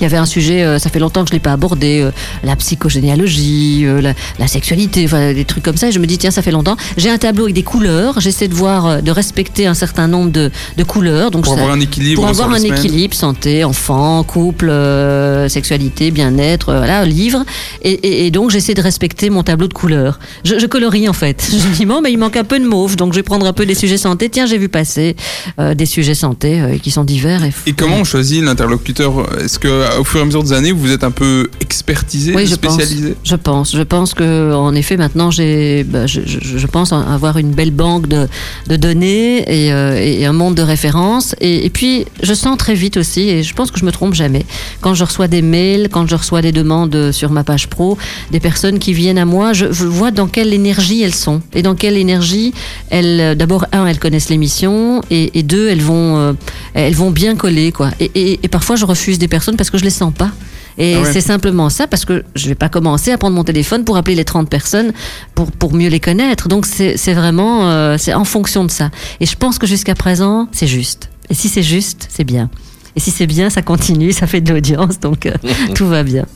[0.00, 2.10] Il y avait un sujet, euh, ça fait longtemps que je l'ai pas abordé, euh,
[2.44, 2.56] la
[3.00, 5.88] psychogénéalogie, euh, la, la sexualité, enfin des trucs comme ça.
[5.88, 6.76] Et je me dis tiens ça fait longtemps.
[6.96, 8.20] J'ai un tableau avec des couleurs.
[8.20, 11.30] J'essaie de voir, de respecter un certain nombre de, de couleurs.
[11.30, 16.10] Donc Pour ça- avoir un équilibre pour avoir un équilibre, santé, enfant, couple, euh, sexualité,
[16.10, 17.44] bien-être, euh, voilà, livre.
[17.82, 20.18] Et, et- et donc j'essaie de respecter mon tableau de couleurs.
[20.44, 21.48] Je, je colorie en fait.
[21.60, 23.46] Je me dis bon, mais il manque un peu de mauve, donc je vais prendre
[23.46, 24.28] un peu des sujets santé.
[24.30, 25.16] Tiens, j'ai vu passer
[25.58, 27.44] euh, des sujets santé qui sont divers.
[27.44, 29.12] Et, Et comment on choisit l'interlocuteur?
[29.42, 32.46] Est-ce que au fur et à mesure des années, vous êtes un peu expertisé, Oui,
[32.46, 32.74] je pense.
[32.74, 33.14] spécialisé?
[33.24, 33.74] Je pense.
[33.76, 37.70] Je pense que, en effet, maintenant, j'ai, bah, je, je- je pense avoir une belle
[37.70, 38.28] banque de,
[38.68, 41.34] de données et, euh, et un monde de références.
[41.40, 44.14] Et, et puis, je sens très vite aussi, et je pense que je me trompe
[44.14, 44.44] jamais,
[44.80, 47.96] quand je reçois des mails, quand je reçois des demandes sur ma page pro,
[48.30, 51.62] des personnes qui viennent à moi, je, je vois dans quelle énergie elles sont et
[51.62, 52.52] dans quelle énergie
[52.90, 56.32] elles, euh, d'abord, un, elles connaissent l'émission et, et deux, elles vont, euh,
[56.74, 57.90] elles vont bien coller, quoi.
[58.00, 60.30] Et parfois, je refuse des personnes parce que je les sens pas.
[60.78, 61.12] Et Ah ouais.
[61.12, 64.14] c'est simplement ça, parce que je vais pas commencer à prendre mon téléphone pour appeler
[64.14, 64.92] les 30 personnes
[65.34, 66.48] pour, pour mieux les connaître.
[66.48, 68.90] Donc c'est c'est vraiment euh, c'est en fonction de ça.
[69.18, 71.10] Et je pense que jusqu'à présent, c'est juste.
[71.28, 72.48] Et si c'est juste, c'est bien.
[72.96, 75.32] Et si c'est bien, ça continue, ça fait de l'audience, donc euh,
[75.74, 76.26] tout va bien.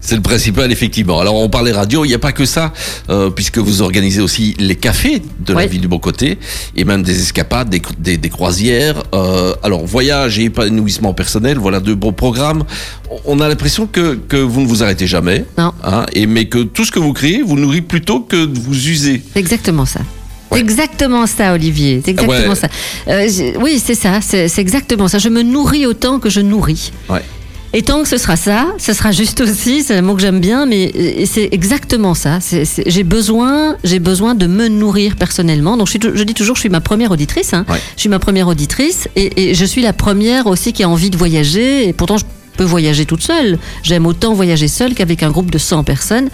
[0.00, 1.20] C'est le principal, effectivement.
[1.20, 2.72] Alors, on parlait radio, il n'y a pas que ça,
[3.10, 5.68] euh, puisque vous organisez aussi les cafés de la Oui.
[5.68, 6.38] ville du Bon Côté,
[6.76, 9.02] et même des escapades, des, des, des croisières.
[9.14, 12.64] Euh, alors, voyage et épanouissement personnel, voilà deux beaux programmes.
[13.26, 15.72] On a l'impression que, que vous ne vous arrêtez jamais, Non.
[15.84, 18.74] hein, et, mais que tout ce que vous créez vous nourrit plutôt que de vous
[18.88, 19.22] user.
[19.34, 20.00] C'est exactement ça.
[20.52, 20.58] Ouais.
[20.58, 22.00] C'est exactement ça, Olivier.
[22.04, 22.54] C'est exactement Ouais.
[22.54, 22.68] ça.
[23.08, 23.28] Euh,
[23.60, 24.20] oui, c'est ça.
[24.20, 25.18] C'est exactement ça.
[25.18, 26.92] Je me nourris autant que je nourris.
[27.08, 27.22] Ouais.
[27.74, 30.40] Et tant que ce sera ça, ce sera juste aussi, c'est un mot que j'aime
[30.40, 30.92] bien, mais
[31.24, 32.38] c'est exactement ça.
[32.86, 35.78] J'ai besoin, j'ai besoin de me nourrir personnellement.
[35.78, 37.54] Donc je, suis tou- je dis toujours, je suis ma première auditrice.
[37.54, 37.64] hein.
[37.70, 37.78] Ouais.
[37.96, 41.08] Je suis ma première auditrice et, et je suis la première aussi qui a envie
[41.08, 41.88] de voyager.
[41.88, 42.24] Et pourtant, je
[42.58, 43.58] peux voyager toute seule.
[43.82, 46.28] J'aime autant voyager seule qu'avec un groupe de 100 personnes.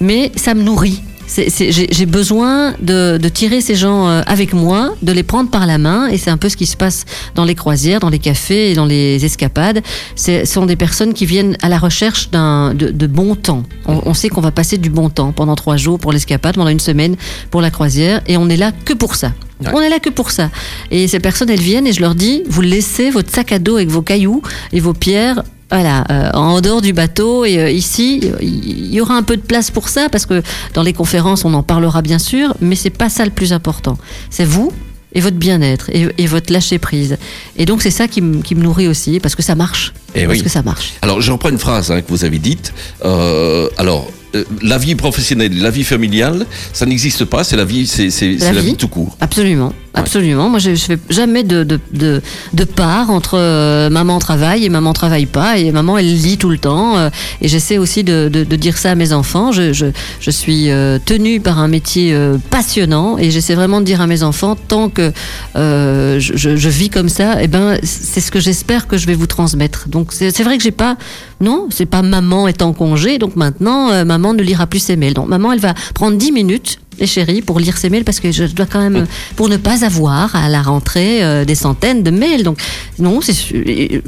[0.00, 1.02] Mais ça me nourrit.
[1.28, 5.78] J'ai besoin de, de tirer ces gens euh, avec moi, de les prendre par la
[5.78, 8.70] main, et c'est un peu ce qui se passe dans les croisières, dans les cafés
[8.70, 9.82] et dans les escapades.
[10.16, 13.62] Ce sont des personnes qui viennent à la recherche de, de bon temps.
[13.86, 16.70] On, on sait qu'on va passer du bon temps pendant trois jours pour l'escapade, pendant
[16.70, 17.16] une semaine
[17.50, 19.32] pour la croisière, et on est là que pour ça.
[19.60, 19.70] Ouais.
[19.74, 20.50] On est là que pour ça.
[20.90, 23.76] Et ces personnes, elles viennent et je leur dis, vous laissez votre sac à dos
[23.76, 24.40] avec vos cailloux
[24.72, 27.44] et vos pierres voilà, euh, en dehors du bateau.
[27.44, 30.42] Et euh, ici, il y aura un peu de place pour ça, parce que
[30.74, 33.98] dans les conférences, on en parlera bien sûr, mais c'est pas ça le plus important.
[34.30, 34.72] C'est vous
[35.14, 37.16] et votre bien-être et, et votre lâcher-prise.
[37.56, 39.92] Et donc, c'est ça qui, me- qui me nourrit aussi, parce que ça marche.
[40.14, 40.42] Eh parce oui.
[40.44, 40.92] que ça marche.
[41.02, 42.72] Alors, je reprends une phrase hein, que vous avez dite.
[43.04, 47.44] Euh, alors, euh, la vie professionnelle, la vie familiale, ça n'existe pas.
[47.44, 48.76] C'est la vie, c'est La c'est la vie.
[48.76, 49.16] tout court.
[49.20, 50.48] Absolument, absolument.
[50.48, 54.68] Moi, je, je fais jamais de, de, de, de part entre euh, maman travaille et
[54.68, 55.58] maman travaille pas.
[55.58, 56.96] Et maman, elle lit tout le temps.
[56.98, 57.10] euh,
[57.40, 59.52] et j'essaie aussi de, de, dire ça à mes enfants.
[59.52, 59.86] Je, je,
[60.20, 60.68] je suis
[61.04, 62.16] tenue par un métier
[62.50, 65.12] passionnant et j'essaie vraiment de dire à mes enfants, tant que
[65.54, 69.26] je, je, vis comme ça, eh ben, c'est ce que j'espère que je vais vous
[69.26, 69.88] transmettre.
[69.88, 70.96] Donc, c'est c'est vrai que j'ai pas,
[71.40, 73.18] non, c'est pas maman est en congé.
[73.18, 75.14] Donc maintenant, euh, maman ne lira plus ses mails.
[75.14, 78.32] Donc maman, elle va prendre 10 minutes les chéris, pour lire ces mails parce que
[78.32, 79.06] je dois quand même,
[79.36, 82.42] pour ne pas avoir à la rentrée euh, des centaines de mails.
[82.42, 82.58] Donc,
[82.98, 83.20] non,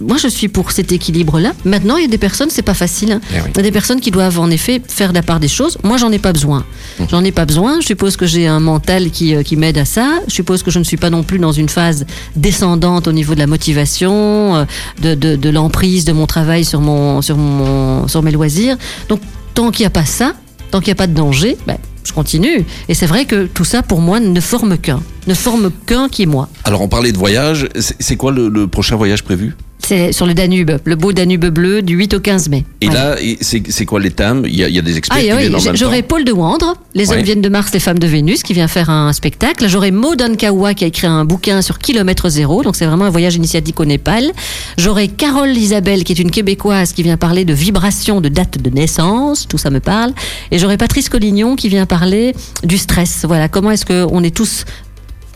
[0.01, 1.53] moi je suis pour cet équilibre-là.
[1.65, 3.13] Maintenant, il y a des personnes, c'est pas facile.
[3.13, 3.21] hein.
[3.33, 3.49] Eh oui.
[3.55, 5.79] Il y a des personnes qui doivent en effet faire la part des choses.
[5.85, 6.65] Moi, j'en ai pas besoin.
[7.11, 7.81] J'en ai pas besoin.
[7.81, 10.07] Je suppose que j'ai un mental qui, euh, qui m'aide à ça.
[10.29, 13.35] Je suppose que je ne suis pas non plus dans une phase descendante au niveau
[13.35, 14.65] de la motivation, euh,
[15.03, 18.77] de, de, de l'emprise de mon travail sur, mon, sur, mon, sur mes loisirs.
[19.09, 19.21] Donc,
[19.55, 20.33] tant qu'il n'y a pas ça,
[20.71, 22.65] tant qu'il n'y a pas de danger, ben, je continue.
[22.89, 25.01] Et c'est vrai que tout ça, pour moi, ne forme qu'un.
[25.27, 26.49] Ne forme qu'un qui est moi.
[26.65, 27.69] Alors, on parlait de voyage.
[27.77, 29.55] C'est quoi le, le prochain voyage prévu?
[29.91, 32.65] C'est sur le Danube, le beau Danube bleu du 8 au 15 mai.
[32.81, 33.17] Et Voilà.
[33.17, 34.45] là, c'est quoi les thèmes?
[34.47, 36.03] Il y, a, il y a des experts Ah, qui oui, viennent j'aurai.
[36.03, 37.23] Paul de Wandre, Les hommes Ouais.
[37.25, 39.69] viennent de Mars, les femmes de Vénus, qui vient faire un spectacle.
[39.69, 43.11] J'aurai Maud Ankawa qui a écrit un bouquin sur kilomètre zéro, donc c'est vraiment un
[43.11, 44.31] voyage initiatique au Népal.
[44.79, 48.71] J'aurai Carole Isabelle, qui est une québécoise, qui vient parler de vibrations de date de
[48.71, 50.13] naissance, tout ça me parle.
[50.53, 53.25] Et j'aurai Patrice Collignon qui vient parler du stress.
[53.27, 54.65] Voilà, comment est-ce qu'on est tous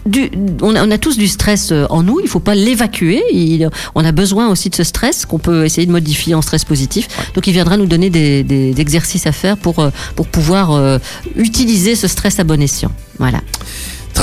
[0.06, 0.30] du,
[0.62, 3.22] on, a, on a tous du stress euh, en nous, il faut pas l'évacuer.
[3.32, 6.64] Il- On a besoin aussi de ce stress qu'on peut essayer de modifier en stress
[6.64, 7.08] positif.
[7.34, 10.72] Donc il viendra nous donner des, des- des exercices à faire pour, euh, pour pouvoir
[10.72, 10.98] euh,
[11.36, 12.92] utiliser ce stress à bon escient.
[13.18, 13.40] Voilà.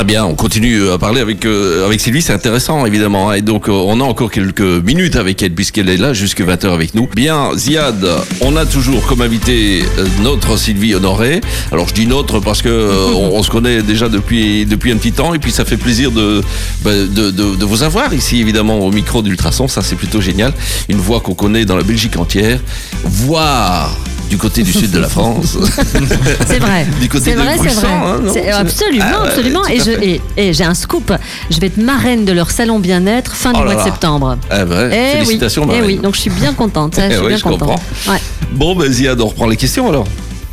[0.05, 3.29] Bien, on continue à parler avec euh, avec Sylvie, c'est intéressant évidemment.
[3.29, 3.35] hein.
[3.35, 6.73] Et donc euh, on a encore quelques minutes avec elle puisqu'elle est là jusque 20h
[6.73, 7.07] avec nous.
[7.15, 8.03] Bien, Ziad,
[8.41, 11.39] on a toujours comme invité euh, notre Sylvie Honoré.
[11.71, 15.11] Alors je dis notre parce que euh, on, se connaît déjà depuis depuis un petit
[15.11, 16.41] temps et puis ça fait plaisir de
[16.83, 20.51] de, de, de vous avoir ici évidemment au micro d'Ultrason, ça c'est plutôt génial.
[20.89, 22.59] Une voix qu'on connaît dans la Belgique entière,
[23.03, 23.95] voire
[24.31, 25.57] du côté du sud de la France.
[26.47, 26.87] C'est vrai.
[27.01, 27.87] Du côté c'est de vrai, c'est vrai.
[27.91, 29.67] hein, C'est- C'est- absolument, Ah absolument.
[29.67, 31.11] Et je- et- et j'ai un scoop.
[31.49, 34.37] Je vais être marraine de leur salon bien-être fin Oh du là mois de septembre.
[34.49, 35.85] Ah bah, oui, félicitations eh Marlène.
[35.85, 36.95] oui, donc je suis bien contente.
[36.95, 37.59] Ça, je suis oui, bien je contente.
[37.59, 38.11] comprends.
[38.13, 38.21] Ouais.
[38.53, 40.05] Bon, ben Ziad, on reprend les questions alors.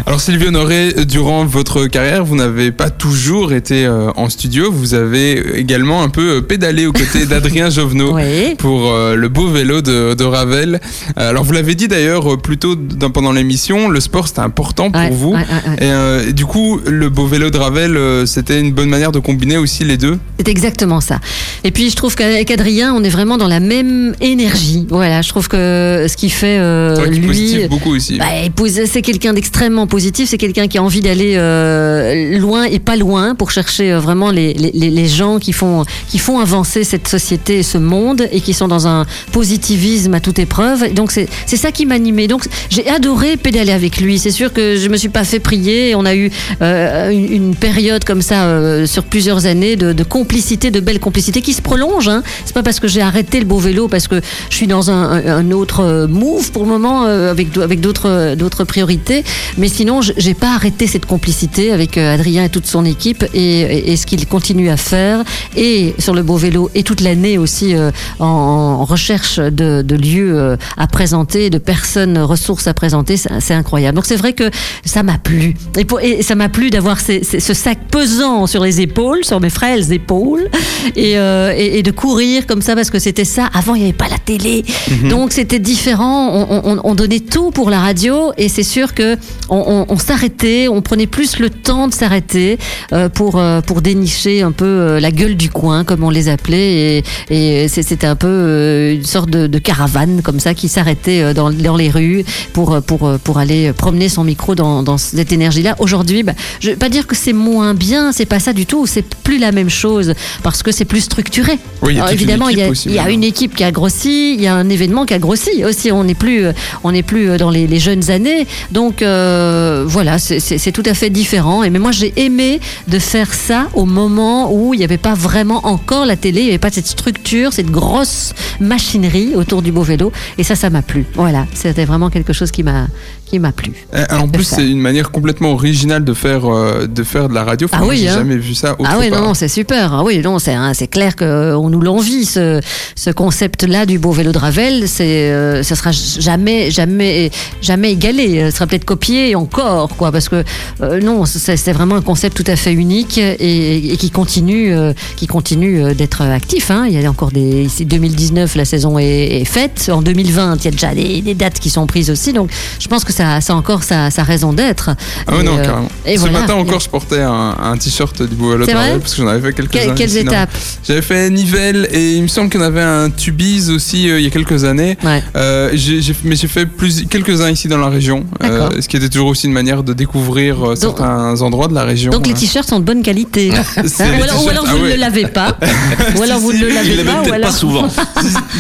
[0.09, 4.95] Alors Sylvie Honoré, durant votre carrière, vous n'avez pas toujours été euh, en studio, vous
[4.95, 8.55] avez également un peu euh, pédalé aux côtés d'Adrien Jovenot Oui.
[8.57, 10.81] pour euh, le beau vélo de, de Ravel.
[11.17, 14.99] Alors vous l'avez dit d'ailleurs plus tôt dans- pendant l'émission, le sport c'était important pour
[14.99, 15.33] Ouais, vous.
[15.33, 15.77] ouais, ouais, ouais.
[15.87, 19.59] Et, euh, du coup, le beau vélo de Ravel, c'était une bonne manière de combiner
[19.59, 20.19] aussi les deux?
[20.39, 21.21] C'est exactement ça.
[21.65, 24.87] Et puis je trouve qu'avec Adrien, on est vraiment dans la même énergie.
[24.89, 28.17] Voilà, je trouve que ce qui fait C'est vrai qu'il lui, beaucoup aussi.
[28.17, 29.98] bah, il c'est quelqu'un d'extrêmement positif.
[29.99, 30.29] Positif.
[30.29, 34.31] C'est quelqu'un qui a envie d'aller euh, loin et pas loin pour chercher euh, vraiment
[34.31, 38.41] les, les, les gens qui font, qui font avancer cette société et ce monde et
[38.41, 40.95] qui sont dans un positivisme à toute épreuve.
[40.95, 42.29] Donc c'est ça qui m'animait.
[42.29, 44.21] Donc j'ai adoré pédaler avec lui.
[44.21, 45.97] C'est sûr que je me suis pas fait prier.
[45.97, 46.31] On a eu
[46.63, 51.63] euh, une, période comme ça sur plusieurs années de, complicité, de belle complicité qui se
[51.63, 52.09] prolonge.
[52.09, 52.23] Hein.
[52.45, 55.51] C'est pas parce que j'ai arrêté le beau vélo parce que je suis dans un,
[55.51, 59.25] autre move pour le moment avec avec d'autres priorités.
[59.57, 63.25] Mais sinon, j- j'ai pas arrêté cette complicité avec euh, Adrien et toute son équipe
[63.35, 65.23] et, et- et ce qu'il continue à faire
[65.57, 69.97] et sur le beau vélo et toute l'année aussi euh, en, en recherche de, de
[69.97, 73.97] lieux euh, à présenter, de personnes ressources à présenter, c'est incroyable.
[73.97, 74.51] Donc c'est vrai que
[74.85, 78.81] ça m'a plu et, pour- et ça m'a plu d'avoir ce sac pesant sur les
[78.81, 80.49] épaules, sur mes frêles épaules
[80.97, 83.49] et, euh, de courir comme ça parce que c'était ça.
[83.55, 84.65] Avant il n'y avait pas la télé,
[85.09, 86.31] donc c'était différent.
[86.35, 89.17] On, on- on donnait tout pour la radio et c'est sûr que
[89.49, 92.59] on, on- on s'arrêtait, on prenait plus le temps de s'arrêter
[92.93, 96.29] euh, pour euh, pour dénicher un peu euh, la gueule du coin comme on les
[96.29, 101.51] appelait et, c'était un peu une sorte de, de caravane comme ça qui s'arrêtait dans,
[101.51, 105.77] dans les rues pour pour pour aller promener son micro dans, dans cette énergie-là.
[105.79, 108.87] Aujourd'hui, bah, je vais pas dire que c'est moins bien, c'est pas ça du tout,
[108.87, 111.59] c'est plus la même chose parce que c'est plus structuré.
[111.83, 113.71] Oui, il y a Alors, évidemment, il y a, aussi y une équipe qui a
[113.71, 115.93] grossi, il y a un événement qui a grossi aussi.
[115.93, 116.47] On n'est plus,
[116.85, 118.47] on n'est plus dans les, les jeunes années.
[118.73, 121.63] Donc euh, voilà, c'est- c'est c'est tout à fait différent.
[121.63, 125.15] Et mais moi, j'ai aimé de faire ça au moment où il n'y avait pas
[125.15, 129.73] vraiment encore la télé, il n'y avait pas cette structure, cette grosse machinerie autour du
[129.73, 130.13] beau vélo.
[130.39, 131.07] Et ça, ça m'a plu.
[131.15, 132.87] Voilà, c'était vraiment quelque chose qui m'a,
[133.29, 133.73] qui m'a plu.
[133.95, 134.57] Euh, En plus, ça.
[134.57, 137.69] c'est une manière complètement originale de faire, euh, de faire de la radio.
[137.71, 138.15] Enfin, Ah oui, j'ai hein.
[138.19, 139.25] jamais vu ça autre Ah oui, non, part.
[139.27, 139.93] non, c'est super.
[139.95, 142.61] Ah oui, non, c'est hein, c'est clair qu'on nous l'envie, ce,
[142.95, 144.89] ce concept-là du beau vélo de Ravel.
[144.89, 148.51] C'est, euh, ça sera jamais, jamais, jamais égalé.
[148.51, 150.43] Ce sera peut-être copié encore, quoi, parce que
[150.81, 154.93] euh, non, c'est vraiment un concept tout à fait unique et, et qui continue, euh,
[155.17, 156.71] qui continue euh, d'être actif.
[156.71, 156.87] Hein.
[156.89, 159.91] Il y a encore des, ici 2019, la saison est, est faite.
[159.93, 162.33] En 2020, il y a déjà des, des dates qui sont prises aussi.
[162.33, 164.91] Donc, je pense que ça, ça a encore sa, raison d'être.
[165.27, 165.89] Ah oui, Et, non, euh, carrément.
[166.07, 166.41] et Ce voilà.
[166.41, 169.93] matin encore, je portais un, un t-shirt du vrai parce que j'en avais fait quelques-uns.
[169.93, 170.51] Que- quelles étapes
[170.87, 174.27] J'avais fait Nivelles et il me semble qu'on avait un Tubize aussi euh, il y
[174.29, 174.97] a quelques années.
[175.03, 175.23] Ouais.
[175.37, 179.09] Euh, j'ai- mais j'ai fait plus, quelques-uns ici dans la région, euh, ce qui était
[179.09, 182.13] toujours aussi une manière de découvrir certains endroits de la région.
[182.13, 182.37] Donc les hein.
[182.37, 183.51] t-shirts sont de bonne qualité.
[184.01, 185.57] Hein, ou alors, ou ah vous ne le lavez pas.
[186.17, 187.23] ou alors vous ne le lavez pas.
[187.23, 187.51] Ou alors...
[187.51, 187.89] pas souvent.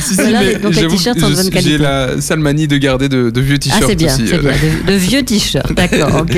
[0.01, 1.71] Si, si, Voilà, mais donc les t-shirts sont de bonne qualité.
[1.73, 4.33] J'ai la sale manie de garder de, vieux Ah t-shirts aussi.
[4.53, 6.37] De, de vieux t-shirts, d'accord, ok.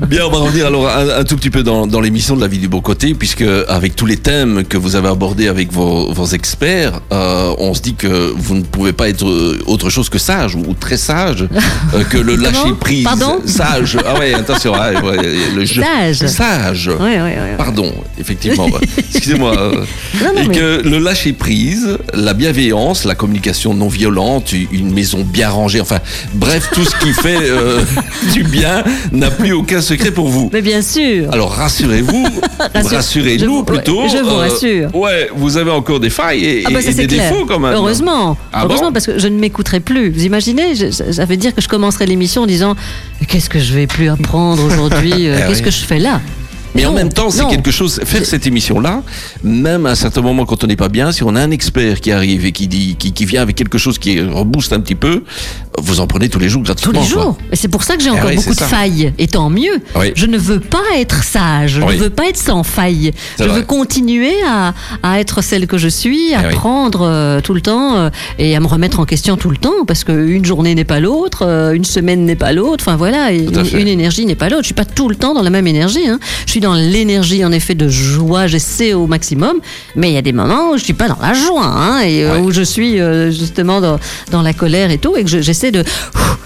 [0.08, 2.46] Bien, on va revenir alors un, un tout petit peu dans, dans l'émission de la
[2.48, 6.12] vie du beau côté, puisque avec tous les thèmes que vous avez abordés avec vos,
[6.12, 10.08] vos experts, euh, on se dit que vous ne pouvez pas être euh, autre chose
[10.08, 11.46] que sage ou, très sage,
[11.94, 13.04] euh, que le lâcher prise.
[13.04, 13.98] Pardon Sage.
[14.04, 14.72] Ah ouais, attention.
[14.74, 15.16] ah, ouais,
[15.54, 15.82] le jeu.
[15.82, 16.26] Sage.
[16.28, 16.88] Sage.
[16.88, 17.54] Ouais, ouais, ouais.
[17.56, 18.66] Pardon, effectivement.
[18.98, 19.54] Excusez-moi.
[19.56, 24.92] Non, non, et mais- que le lâcher prise, la bienveillance, la communication non violente, une
[24.92, 25.98] maison bien rangée, enfin,
[26.34, 27.80] bref, tout ce qui fait euh,
[28.32, 30.50] du bien n'a plus aucun secret pour vous.
[30.52, 31.30] Mais bien sûr.
[31.32, 32.24] Alors rassurez-vous,
[32.74, 34.02] Rassure- je rassurez-nous plutôt.
[34.08, 34.94] je vous rassure.
[34.94, 37.30] Ouais, vous avez encore des failles et, Ah bah et- ça et c'est des clair.
[37.32, 37.72] défauts quand même.
[37.74, 40.10] Heureusement, Ah heureusement parce que je ne m'écouterai plus.
[40.10, 42.74] Vous imaginez, je- ça veut dire que je commencerai l'émission en disant
[43.28, 45.64] qu'est-ce que je vais plus apprendre aujourd'hui euh, Eh Qu'est-ce oui.
[45.64, 46.20] que je fais là?
[46.74, 47.48] Mais en Non, même temps, c'est non.
[47.48, 48.00] quelque chose.
[48.04, 49.02] Faire cette émission-là,
[49.42, 52.02] même à un certain moment quand on n'est pas bien, si on a un expert
[52.02, 54.94] qui arrive et qui dit, qui, qui vient avec quelque chose qui rebooste un petit
[54.94, 55.22] peu,
[55.78, 57.00] vous en prenez tous les jours tous gratuitement.
[57.02, 57.22] les quoi.
[57.22, 57.38] jours.
[57.52, 58.66] Et c'est pour ça que j'ai Eh encore oui, beaucoup de ça.
[58.66, 59.12] failles.
[59.18, 59.80] Et tant mieux.
[59.94, 60.12] Oui.
[60.14, 61.72] Je ne veux pas être sage.
[61.74, 61.96] Je Oui.
[61.96, 63.12] ne veux pas être sans faille.
[63.38, 63.58] Je vrai.
[63.60, 66.52] veux continuer à, à être celle que je suis, à Eh oui.
[66.54, 69.84] apprendre euh, tout le temps euh, et à me remettre en question tout le temps
[69.86, 72.84] parce qu'une journée n'est pas l'autre, euh, une semaine n'est pas l'autre.
[72.86, 74.62] Enfin voilà, une, énergie n'est pas l'autre.
[74.62, 76.08] Je suis pas tout le temps dans la même énergie.
[76.08, 76.18] hein.
[76.46, 78.46] Je suis dans l'énergie en effet de joie.
[78.46, 79.56] J'essaie au maximum,
[79.94, 82.26] mais il y a des moments où je suis pas dans la joie hein, et
[82.38, 82.98] où je suis
[83.30, 83.98] justement dans,
[84.30, 85.84] dans la colère et tout et que je- j'essaie de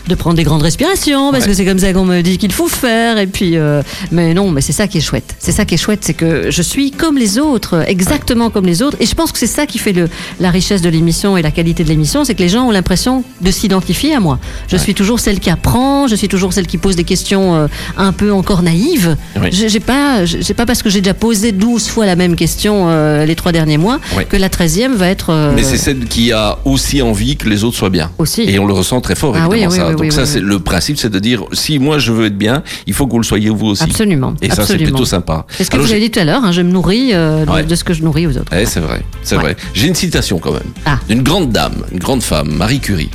[0.09, 1.51] de prendre des grandes respirations parce Ouais.
[1.51, 3.81] que c'est comme ça qu'on me dit qu'il faut faire et puis euh,
[4.11, 6.51] mais non mais c'est ça qui est chouette c'est ça qui est chouette c'est que
[6.51, 9.67] je suis comme les autres exactement comme les autres et je pense que c'est ça
[9.67, 10.09] qui fait le,
[10.41, 13.23] la richesse de l'émission et la qualité de l'émission c'est que les gens ont l'impression
[13.41, 16.79] de s'identifier à moi je suis toujours celle qui apprend je suis toujours celle qui
[16.79, 19.51] pose des questions euh, un peu encore naïves Oui.
[19.53, 23.25] j'ai pas j'ai pas parce que j'ai déjà posé 12 fois la même question euh,
[23.27, 27.01] les trois derniers mois que la 13e va être Mais c'est celle qui a aussi
[27.01, 28.11] envie que les autres soient bien.
[28.19, 28.43] Aussi.
[28.43, 29.87] Et on le ressent très fort, Ah évidemment, oui, ça.
[29.87, 32.37] oui, Donc oui, ça, c'est le principe, c'est de dire, si moi je veux être
[32.39, 33.83] bien, il faut que vous le soyez vous aussi.
[33.85, 35.47] absolument Et ça, c'est plutôt sympa.
[35.51, 37.45] C'est ce que Alors, vous avez dit tout à l'heure, hein, je me nourris euh,
[37.45, 37.63] de, Ouais.
[37.65, 38.53] de ce que je nourris aux autres.
[38.57, 39.43] Eh, c'est vrai, c'est Ouais.
[39.43, 39.57] vrai.
[39.75, 40.63] J'ai une citation quand même.
[40.85, 40.99] Ah.
[41.09, 43.11] D'une grande dame, une grande femme, Marie Curie.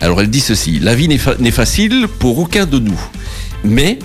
[0.00, 3.00] Alors elle dit ceci La vie n'est fa- n'est facile pour aucun de nous,
[3.64, 3.98] mais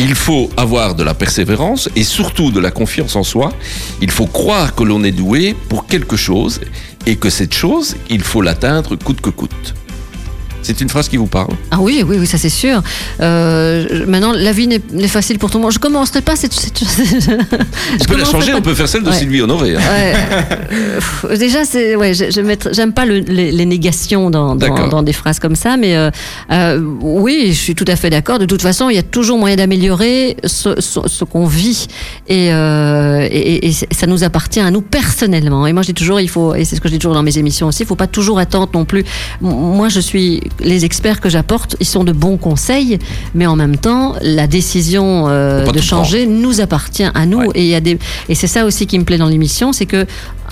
[0.00, 3.52] Il faut avoir de la persévérance et surtout de la confiance en soi.
[4.00, 6.60] Il faut croire que l'on est doué pour quelque chose
[7.04, 9.74] et que cette chose, il faut l'atteindre coûte que coûte.
[10.62, 12.82] C'est une phrase qui vous parle Ah oui, oui, oui, ça c'est sûr.
[13.20, 15.72] Euh, maintenant, la vie n'est facile pour tout le monde.
[15.72, 16.52] Je commencerai pas cette.
[16.52, 19.16] cette- On Je peut la changer, pas- on peut faire celle de Ouais.
[19.16, 19.76] Sylvie Honoré.
[19.76, 19.80] hein.
[21.30, 21.36] Ouais.
[21.38, 24.88] Déjà, c'est ouais, je- je j'aime pas le- les, les négations dans, dans, D'accord.
[24.88, 26.10] dans des phrases comme ça, mais euh,
[26.50, 28.38] euh, oui, je suis tout à fait d'accord.
[28.38, 31.86] De toute façon, il y a toujours moyen d'améliorer ce, ce, ce qu'on vit,
[32.28, 35.66] et, et, et ça nous appartient à nous personnellement.
[35.66, 37.22] Et moi, je dis toujours, il faut, et c'est ce que je dis toujours dans
[37.22, 39.04] mes émissions aussi, il faut pas toujours attendre non plus.
[39.40, 42.98] Moi, je suis les experts que j'apporte, ils sont de bons conseils,
[43.34, 47.38] mais en même temps, la décision euh, de changer nous appartient à nous.
[47.38, 47.48] Ouais.
[47.54, 49.86] Et il y a des, et c'est ça aussi qui me plaît dans l'émission, c'est
[49.86, 50.06] que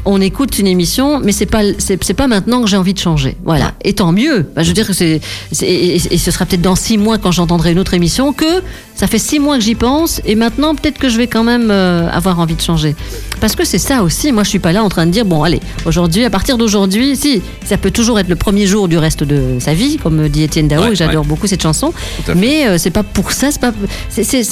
[0.09, 3.37] on écoute une émission, mais c'est pas c'est, pas maintenant que j'ai envie de changer.
[3.45, 3.73] Voilà.
[3.83, 4.47] Et tant mieux.
[4.55, 7.19] Bah, je veux dire que c'est, c'est- et, et ce sera peut-être dans six mois
[7.19, 8.63] quand j'entendrai une autre émission que
[8.97, 11.71] ça fait six mois que j'y pense et maintenant peut-être que je vais quand même
[11.71, 12.97] euh, avoir envie de changer.
[13.41, 14.33] Parce que c'est ça aussi.
[14.33, 17.17] Moi, je suis pas là en train de dire bon, allez, aujourd'hui, à partir d'aujourd'hui,
[17.17, 20.43] si ça peut toujours être le premier jour du reste de sa vie, comme dit
[20.43, 21.93] Étienne Dao, Ouais, et j'adore beaucoup cette chanson.
[22.35, 23.51] Mais euh, c'est pas pour ça.
[23.51, 23.73] C'est pas.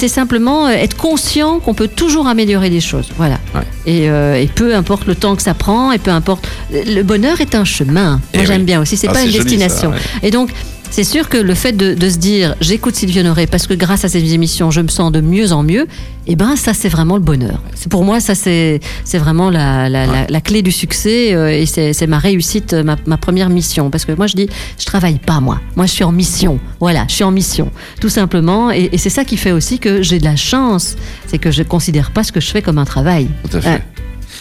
[0.07, 3.09] Simplement euh, être conscient qu'on peut toujours améliorer les choses.
[3.17, 3.39] Voilà.
[3.55, 3.61] Ouais.
[3.87, 6.47] Et, euh, et peu importe le temps que ça prend, et peu importe.
[6.71, 8.21] Le bonheur est un chemin.
[8.33, 8.95] Eh Moi, j'aime bien aussi.
[8.97, 9.91] C'est Ah, pas une joli, destination.
[10.21, 10.51] Et donc,
[10.91, 14.05] c'est sûr que le fait de, de se dire, j'écoute Sylvie Honoré parce que grâce
[14.05, 15.87] à ces émissions, je me sens de mieux en mieux.
[16.27, 17.61] Eh ben, ça, c'est vraiment le bonheur.
[17.75, 21.49] C'est pour moi, ça, c'est c'est vraiment la, la, la, la clé du succès euh,
[21.49, 23.89] et c'est ma réussite, euh, ma, ma première mission.
[23.89, 25.59] Parce que moi, je dis, je travaille pas moi.
[25.75, 26.59] Moi, je suis en mission.
[26.79, 27.71] Voilà, je suis en mission,
[28.01, 28.71] tout simplement.
[28.71, 30.95] Et, et c'est ça qui fait aussi que j'ai de la chance,
[31.27, 33.27] c'est que je considère pas ce que je fais comme un travail.
[33.49, 33.69] Tout à fait.
[33.69, 33.81] Ouais.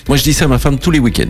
[0.08, 1.28] Moi, je dis ça à ma femme tous les week-ends.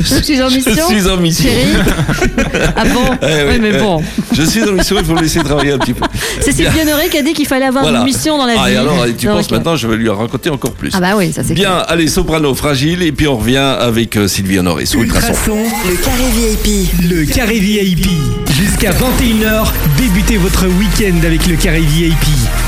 [0.00, 0.72] Je suis en mission.
[0.74, 1.50] Je suis en mission.
[1.50, 1.76] Chérie
[2.76, 3.78] Ah bon Eh oui, Oui, mais eh.
[3.78, 4.02] bon.
[4.32, 6.04] Je suis en mission, il faut me laisser travailler un petit peu.
[6.40, 6.52] C'est.
[6.52, 8.00] Sylvie Honoré qui a dit qu'il fallait avoir Voilà.
[8.00, 8.74] une mission dans la Ah, vie.
[8.74, 10.90] et alors, tu penses maintenant, je vais lui en raconter encore plus.
[10.94, 11.84] Ah bah oui, ça c'est Bien, clair.
[11.88, 14.98] allez, soprano fragile, et puis on revient avec euh, Sylvie Honoré Ultrason.
[15.56, 15.56] Ultrason,
[15.88, 17.10] Le carré VIP.
[17.10, 18.06] le carré VIP.
[18.50, 22.14] Jusqu'à 21h, débutez votre week-end avec le carré VIP.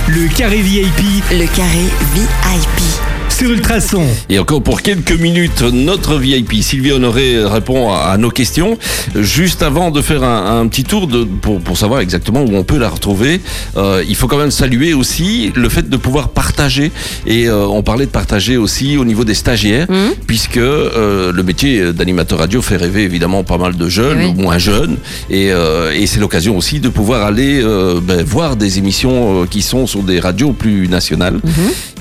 [0.08, 3.09] Le carré VIP Le carré VIP.
[3.40, 4.02] Sur Ultrason.
[4.28, 8.76] Et encore pour quelques minutes, notre VIP Sylvie Honoré répond à, à nos questions.
[9.16, 12.64] Juste avant de faire un, un petit tour de, pour, pour savoir exactement où on
[12.64, 13.40] peut la retrouver,
[13.78, 16.92] euh, il faut quand même saluer aussi le fait de pouvoir partager.
[17.26, 20.12] Et euh, on parlait de partager aussi au niveau des stagiaires, Mhm.
[20.26, 24.34] puisque euh, le métier d'animateur radio fait rêver évidemment pas mal de jeunes Oui.
[24.36, 24.98] ou moins jeunes.
[25.30, 29.46] Et, euh, et c'est l'occasion aussi de pouvoir aller euh, ben, voir des émissions euh,
[29.46, 31.40] qui sont sur des radios plus nationales.
[31.42, 31.52] Mhm.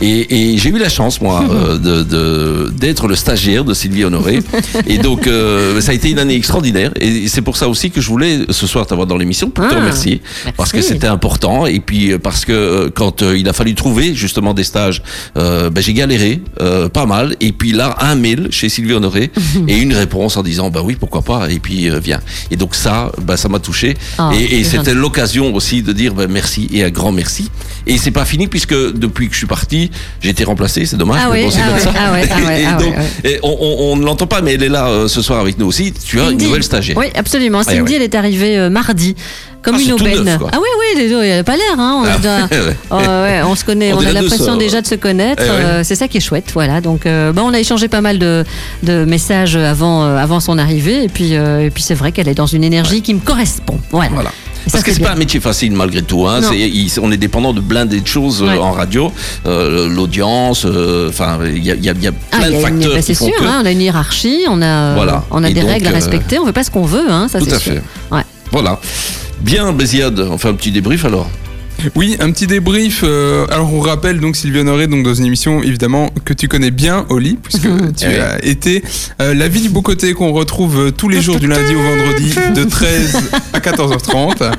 [0.02, 4.04] Et, et j'ai eu la chance, moi, euh, de- de- d'être le stagiaire de Sylvie
[4.04, 4.40] Honoré.
[4.88, 6.92] et donc, euh, ça a été une année extraordinaire.
[7.00, 9.74] Et c'est pour ça aussi que je voulais ce soir t'avoir dans l'émission pour te
[9.74, 10.22] Ah, remercier.
[10.46, 10.54] merci.
[10.58, 11.66] Parce que c'était important.
[11.66, 15.02] Et puis, euh, parce que euh, quand il a fallu trouver justement des stages,
[15.36, 17.36] ben, j'ai galéré euh, pas mal.
[17.42, 19.32] Et puis là, un mail chez Sylvie Honoré
[19.68, 21.50] et une réponse en disant, bah oui, pourquoi pas.
[21.50, 22.20] Et puis, euh, viens.
[22.52, 23.96] Et donc, ça, bah, ça m'a touché.
[24.18, 27.50] Ah, et et c'était l'occasion aussi de dire bah, merci et un grand merci.
[27.88, 29.90] Et c'est pas fini puisque depuis que je suis parti,
[30.22, 31.19] j'ai été remplacé, c'est dommage.
[31.22, 32.78] Ah ah ouais, ah ouais, ah ouais, ah
[33.44, 35.94] on, ne l'entend pas, mais elle est là euh, ce soir avec nous aussi.
[35.94, 36.96] Tu as une nouvelle stagiaire.
[36.98, 37.58] Oui, absolument.
[37.60, 37.96] Ouais, Cindy, ouais.
[37.98, 39.16] elle est arrivée euh, mardi.
[39.62, 40.24] Comme Ah, une aubaine.
[40.24, 41.78] neuf, ah oui, oui, il n'a pas l'air.
[41.78, 42.04] Hein.
[42.06, 43.56] On, Ah, ouais.
[43.58, 44.58] Se connaît, On on, a l'impression sœurs.
[44.58, 45.44] déjà de se connaître.
[45.46, 45.56] Eh ouais.
[45.66, 46.52] euh, c'est ça qui est chouette.
[46.54, 46.80] Voilà.
[46.80, 48.46] Donc, euh, bon, on a échangé pas mal de,
[48.84, 51.04] de messages avant, euh, avant son arrivée.
[51.04, 53.78] Et puis, euh, et puis c'est vrai qu'elle est dans une énergie qui me correspond.
[53.92, 54.12] Voilà.
[54.14, 54.32] Voilà.
[54.72, 56.28] Parce que c'est pas un métier facile malgré tout.
[56.28, 56.42] Hein.
[56.54, 58.58] Il- on est dépendant de blindés de choses euh, Ouais.
[58.58, 59.12] en radio,
[59.46, 60.66] Euh, l'audience.
[60.66, 63.02] euh, Enfin, il y a, y Ah, plein il y de a une- facteurs bah,
[63.02, 63.44] c'est sûr, que.
[63.44, 65.24] hein, on a une hiérarchie, on a, Voilà.
[65.32, 67.28] on a Et des donc, règles à respecter, on fait pas ce qu'on veut, hein,
[67.28, 67.74] ça Tout c'est à sûr.
[67.74, 67.82] fait.
[68.16, 68.22] Ouais.
[68.52, 68.80] Voilà.
[69.42, 71.30] Bien, Béziade, on fait un petit débrief alors.
[71.96, 73.02] Oui, un petit débrief.
[73.04, 76.72] euh, alors on rappelle donc Sylvie Honoré donc dans une émission évidemment que tu connais
[76.72, 77.62] bien Oli puisque
[77.98, 78.16] tu oui.
[78.16, 78.84] as été
[79.22, 81.82] euh, la vie du beau côté qu'on retrouve euh, tous les jours du lundi au
[81.82, 84.52] vendredi de 13 à 14h30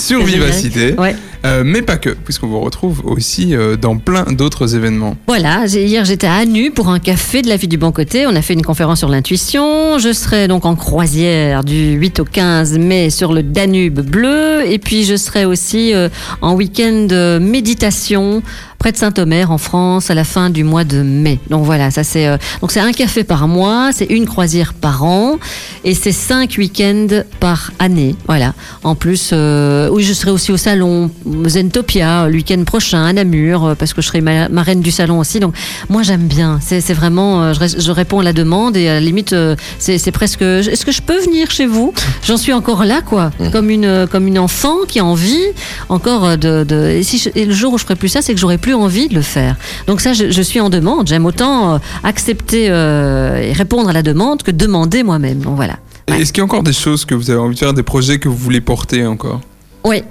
[0.00, 0.94] sur Vivacité.
[0.98, 1.14] Ouais.
[1.44, 5.16] Euh, mais pas que puisqu'on vous retrouve aussi euh, dans plein d'autres événements.
[5.28, 8.26] Voilà, hier j'étais à Anu pour un café de la vie du bon côté.
[8.26, 9.98] On a fait une conférence sur l'intuition.
[9.98, 14.62] Je serai donc en croisière du 8 au 15 mai sur le Danube bleu.
[14.66, 16.08] Et puis je serai aussi euh,
[16.40, 18.42] en week-end méditation
[18.78, 21.38] près de Saint-Omer en France à la fin du mois de mai.
[21.50, 25.04] Donc voilà, ça c'est euh, donc c'est un café par mois, c'est une croisière par
[25.04, 25.36] an
[25.84, 28.14] et c'est cinq week-ends par année.
[28.26, 28.54] Voilà.
[28.84, 31.10] En plus, euh, oui, je serai aussi au salon
[31.46, 35.18] Zentopia le week-end prochain à Namur euh, parce que je serai ma- marraine du salon
[35.18, 35.40] aussi.
[35.40, 35.54] Donc
[35.88, 36.58] moi j'aime bien.
[36.62, 39.56] C'est vraiment, euh, je, ré- je réponds à la demande et à la limite euh,
[39.78, 40.42] c'est presque.
[40.42, 41.92] Est-ce que je peux venir chez vous?
[42.24, 45.42] J'en suis encore là quoi, comme une comme une enfant qui a envie
[45.88, 46.64] encore euh, de.
[46.64, 48.58] de et, si je- et le jour où je ferai plus ça, c'est que j'aurai
[48.58, 49.56] plus envie de le faire.
[49.86, 51.08] Donc ça, je, je suis en demande.
[51.08, 55.38] J'aime autant euh, accepter euh, et répondre à la demande que demander moi-même.
[55.38, 55.78] Donc voilà.
[56.08, 56.20] Ouais.
[56.20, 58.18] Est-ce qu'il y a encore des choses que vous avez envie de faire, des projets
[58.18, 59.40] que vous voulez porter encore?
[59.84, 60.02] Oui.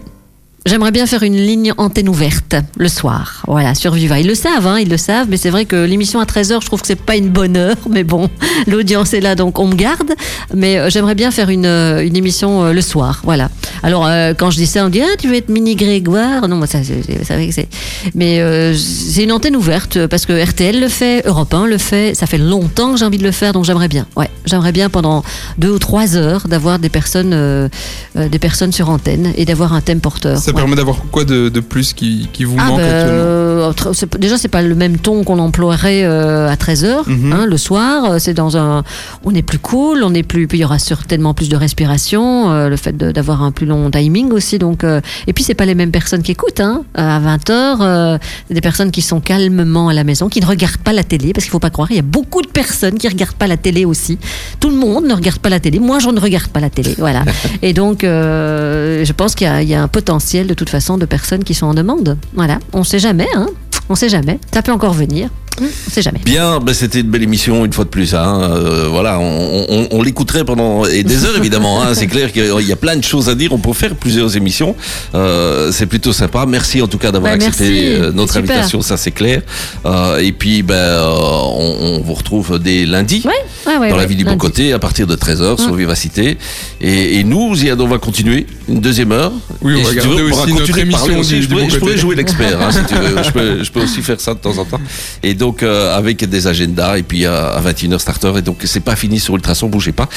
[0.67, 4.19] J'aimerais bien faire une ligne antenne ouverte le soir, voilà, sur Viva.
[4.19, 6.65] Ils le savent, hein, ils le savent, mais c'est vrai que l'émission à 13h, je
[6.65, 8.31] trouve que c'est pas une bonne heure, mais bon,
[8.65, 10.13] l'audience est là, donc on me garde.
[10.55, 13.49] Mais euh, j'aimerais bien faire une, euh, une émission euh, le soir, voilà.
[13.83, 16.47] Alors, euh, quand je dis ça, on dit, ah, tu veux être mini Grégoire?
[16.47, 17.67] Non, moi, ça, c'est- vrai que c'est.
[18.15, 22.15] Mais euh, c'est une antenne ouverte, parce que RTL le fait, Europe 1 le fait,
[22.15, 24.31] ça fait longtemps que j'ai envie de le faire, donc j'aimerais bien, ouais.
[24.47, 25.23] J'aimerais bien pendant
[25.59, 27.67] deux ou trois heures d'avoir des personnes, euh,
[28.15, 30.39] des personnes sur antenne et d'avoir un thème porteur.
[30.55, 33.71] Permet d'avoir quoi de, de plus qui, qui vous Ah manque ben, actuellement euh,
[34.19, 37.33] déjà c'est pas le même ton qu'on emploierait euh, à 13h Mhm.
[37.33, 38.83] hein, le soir Euh, c'est dans un
[39.23, 42.51] on est plus cool on est plus puis il y aura certainement plus de respiration
[42.51, 45.65] euh, le fait d'avoir un plus long timing aussi donc euh, et puis c'est pas
[45.65, 46.83] les mêmes personnes qui écoutent hein.
[46.95, 51.03] à 20h des personnes qui sont calmement à la maison qui ne regardent pas la
[51.03, 53.47] télé parce qu'il faut pas croire il y a beaucoup de personnes qui regardent pas
[53.47, 54.17] la télé aussi
[54.59, 56.95] tout le monde ne regarde pas la télé moi je ne regarde pas la télé
[56.99, 57.23] voilà
[57.61, 61.53] et donc je pense qu'il y a un potentiel de toute façon de personnes qui
[61.53, 62.17] sont en demande.
[62.33, 62.59] Voilà.
[62.73, 63.47] On sait jamais hein
[63.89, 65.29] on sait jamais ça peut encore venir
[65.61, 68.13] on sait jamais Bien, ben c'était une belle émission une fois de plus.
[68.13, 68.41] Hein.
[68.41, 71.81] Euh, voilà, on, on- on l'écouterait pendant et des heures évidemment.
[71.81, 71.93] Hein.
[71.93, 73.53] C'est clair qu'il y a plein de choses à dire.
[73.53, 74.75] On peut faire plusieurs émissions.
[75.13, 76.45] Euh, c'est plutôt sympa.
[76.45, 77.85] Merci en tout cas d'avoir Ben, accepté merci.
[78.03, 78.81] euh, notre invitation.
[78.81, 79.43] Ça c'est clair.
[79.85, 83.23] Euh, et puis ben euh, on, on vous retrouve dès lundi.
[83.23, 83.31] ouais,
[83.71, 85.77] ouais, ouais, Dans la vie du bon côté, à partir de 13h sur Mm.
[85.77, 86.37] Vivacité.
[86.81, 89.31] Et, et nous, Ziad, on va continuer une deuxième heure.
[89.61, 90.11] Oui, on Et va si on
[90.41, 91.35] aussi notre émission aussi.
[91.35, 92.01] du- Je du pourrais, bon je pourrais côté.
[92.01, 92.79] jouer l'expert, hein, si.
[93.23, 94.79] Je peux, je peux aussi faire ça de temps en temps.
[95.23, 98.31] Et donc, euh, avec des agendas, et puis à, à 21h starter.
[98.37, 100.07] Et donc, c'est pas fini sur Ultrason, bougez pas.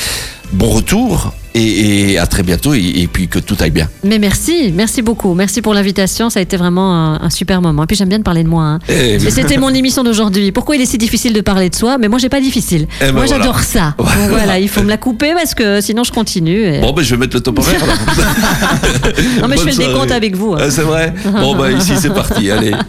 [0.52, 3.88] Bon retour, et, et à très bientôt, et, et puis que tout aille bien.
[4.02, 7.82] mais merci merci beaucoup merci pour l'invitation ça a été vraiment un, un super moment
[7.82, 8.78] et puis j'aime bien de parler de moi hein.
[8.88, 10.50] Eh, Et c'était mon émission d'aujourd'hui.
[10.52, 11.98] Pourquoi il est si difficile de parler de soi?
[11.98, 12.86] Mais moi, j'ai pas difficile.
[13.02, 13.42] Eh ben moi, voilà.
[13.44, 13.94] j'adore ça.
[13.98, 14.58] Donc Voilà.
[14.58, 16.80] il faut me la couper parce que sinon, je continue.
[16.80, 17.80] Bon, ben, je vais mettre le top horaire.
[19.42, 20.12] non, mais je fais le décompte soirée.
[20.14, 20.54] avec vous.
[20.54, 20.58] hein.
[20.62, 21.12] Ah, c'est vrai?
[21.30, 22.50] Bon, ben, ici, c'est parti.
[22.50, 22.72] Allez.